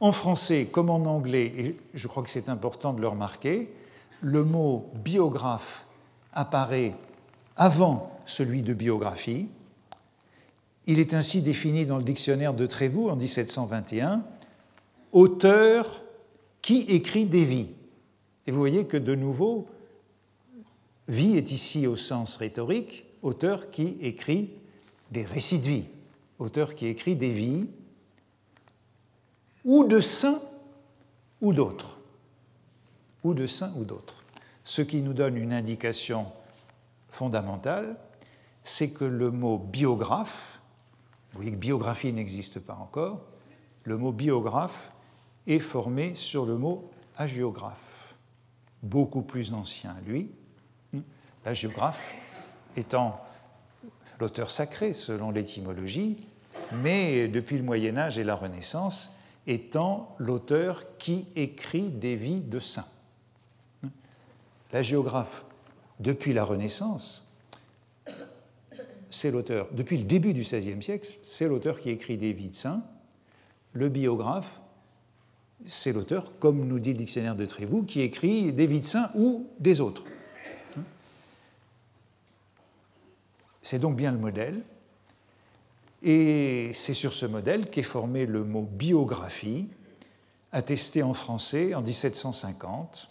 [0.00, 3.72] En français comme en anglais, et je crois que c'est important de le remarquer,
[4.20, 5.86] le mot biographe
[6.32, 6.94] apparaît
[7.56, 9.48] avant celui de biographie.
[10.86, 14.22] Il est ainsi défini dans le dictionnaire de Trévoux en 1721,
[15.12, 16.02] auteur
[16.62, 17.70] qui écrit des vies.
[18.46, 19.66] Et vous voyez que de nouveau,
[21.08, 24.50] vie est ici au sens rhétorique, auteur qui écrit
[25.10, 25.84] des récits de vie,
[26.38, 27.68] auteur qui écrit des vies,
[29.66, 30.40] ou de saints
[31.42, 31.98] ou d'autres,
[33.24, 34.22] ou de saints ou d'autres.
[34.64, 36.26] Ce qui nous donne une indication
[37.10, 37.96] fondamentale,
[38.62, 40.60] c'est que le mot biographe,
[41.32, 43.20] vous voyez que biographie n'existe pas encore,
[43.82, 44.92] le mot biographe
[45.46, 48.14] est formé sur le mot hagiographe,
[48.82, 50.30] beaucoup plus ancien, lui.
[51.44, 52.14] L'hagiographe
[52.76, 53.20] étant
[54.20, 56.24] l'auteur sacré selon l'étymologie,
[56.72, 59.12] mais depuis le Moyen Âge et la Renaissance,
[59.46, 62.88] étant l'auteur qui écrit des vies de saints.
[64.72, 65.44] La géographe,
[66.00, 67.24] depuis la Renaissance,
[69.10, 72.54] c'est l'auteur, depuis le début du XVIe siècle, c'est l'auteur qui écrit des vies de
[72.54, 72.82] saints.
[73.72, 74.60] Le biographe,
[75.64, 79.10] c'est l'auteur, comme nous dit le dictionnaire de Trévoux, qui écrit des vies de saints
[79.14, 80.02] ou des autres.
[83.62, 84.62] C'est donc bien le modèle.
[86.08, 89.66] Et c'est sur ce modèle qu'est formé le mot biographie,
[90.52, 93.08] attesté en français en 1750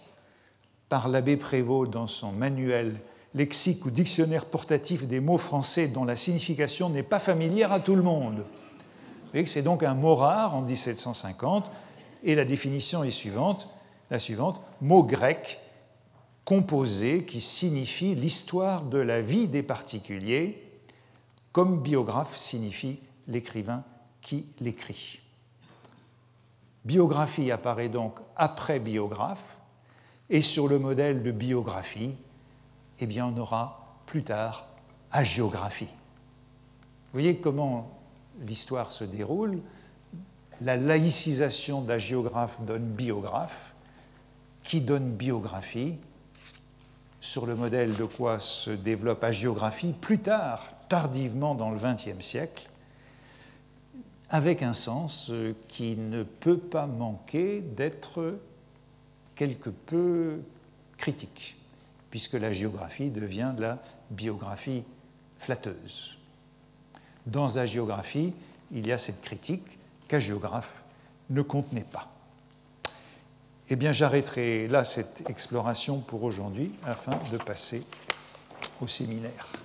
[0.87, 2.95] par l'abbé Prévost dans son manuel
[3.33, 7.97] lexique ou dictionnaire portatif des mots français dont la signification n'est pas familière à tout
[7.97, 8.45] le monde.
[9.45, 11.69] C'est donc un mot rare en 1750
[12.23, 13.67] et la définition est suivante,
[14.09, 15.59] la suivante, mot grec
[16.45, 20.64] composé qui signifie l'histoire de la vie des particuliers
[21.55, 22.99] comme biographe signifie
[23.29, 23.85] l'écrivain
[24.19, 25.21] qui l'écrit.
[26.83, 29.55] Biographie apparaît donc après biographe,
[30.29, 32.13] et sur le modèle de biographie,
[32.99, 34.67] eh bien, on aura plus tard
[35.13, 35.85] agiographie.
[35.85, 37.89] Vous voyez comment
[38.41, 39.61] l'histoire se déroule.
[40.59, 43.73] La laïcisation d'agiographe donne biographe,
[44.61, 45.95] qui donne biographie,
[47.21, 52.69] sur le modèle de quoi se développe agiographie plus tard, tardivement dans le XXe siècle,
[54.29, 58.39] avec un sens euh, qui ne peut pas manquer d'être
[59.35, 60.39] quelque peu
[60.97, 61.57] critique,
[62.09, 63.79] puisque la géographie devient de la
[64.09, 64.83] biographie
[65.39, 66.17] flatteuse.
[67.25, 68.33] Dans la géographie,
[68.71, 69.77] il y a cette critique
[70.07, 70.83] qu'Agiographe
[71.29, 72.11] ne contenait pas.
[73.69, 77.83] Eh bien, j'arrêterai là cette exploration pour aujourd'hui afin de passer
[78.79, 79.64] au séminaire.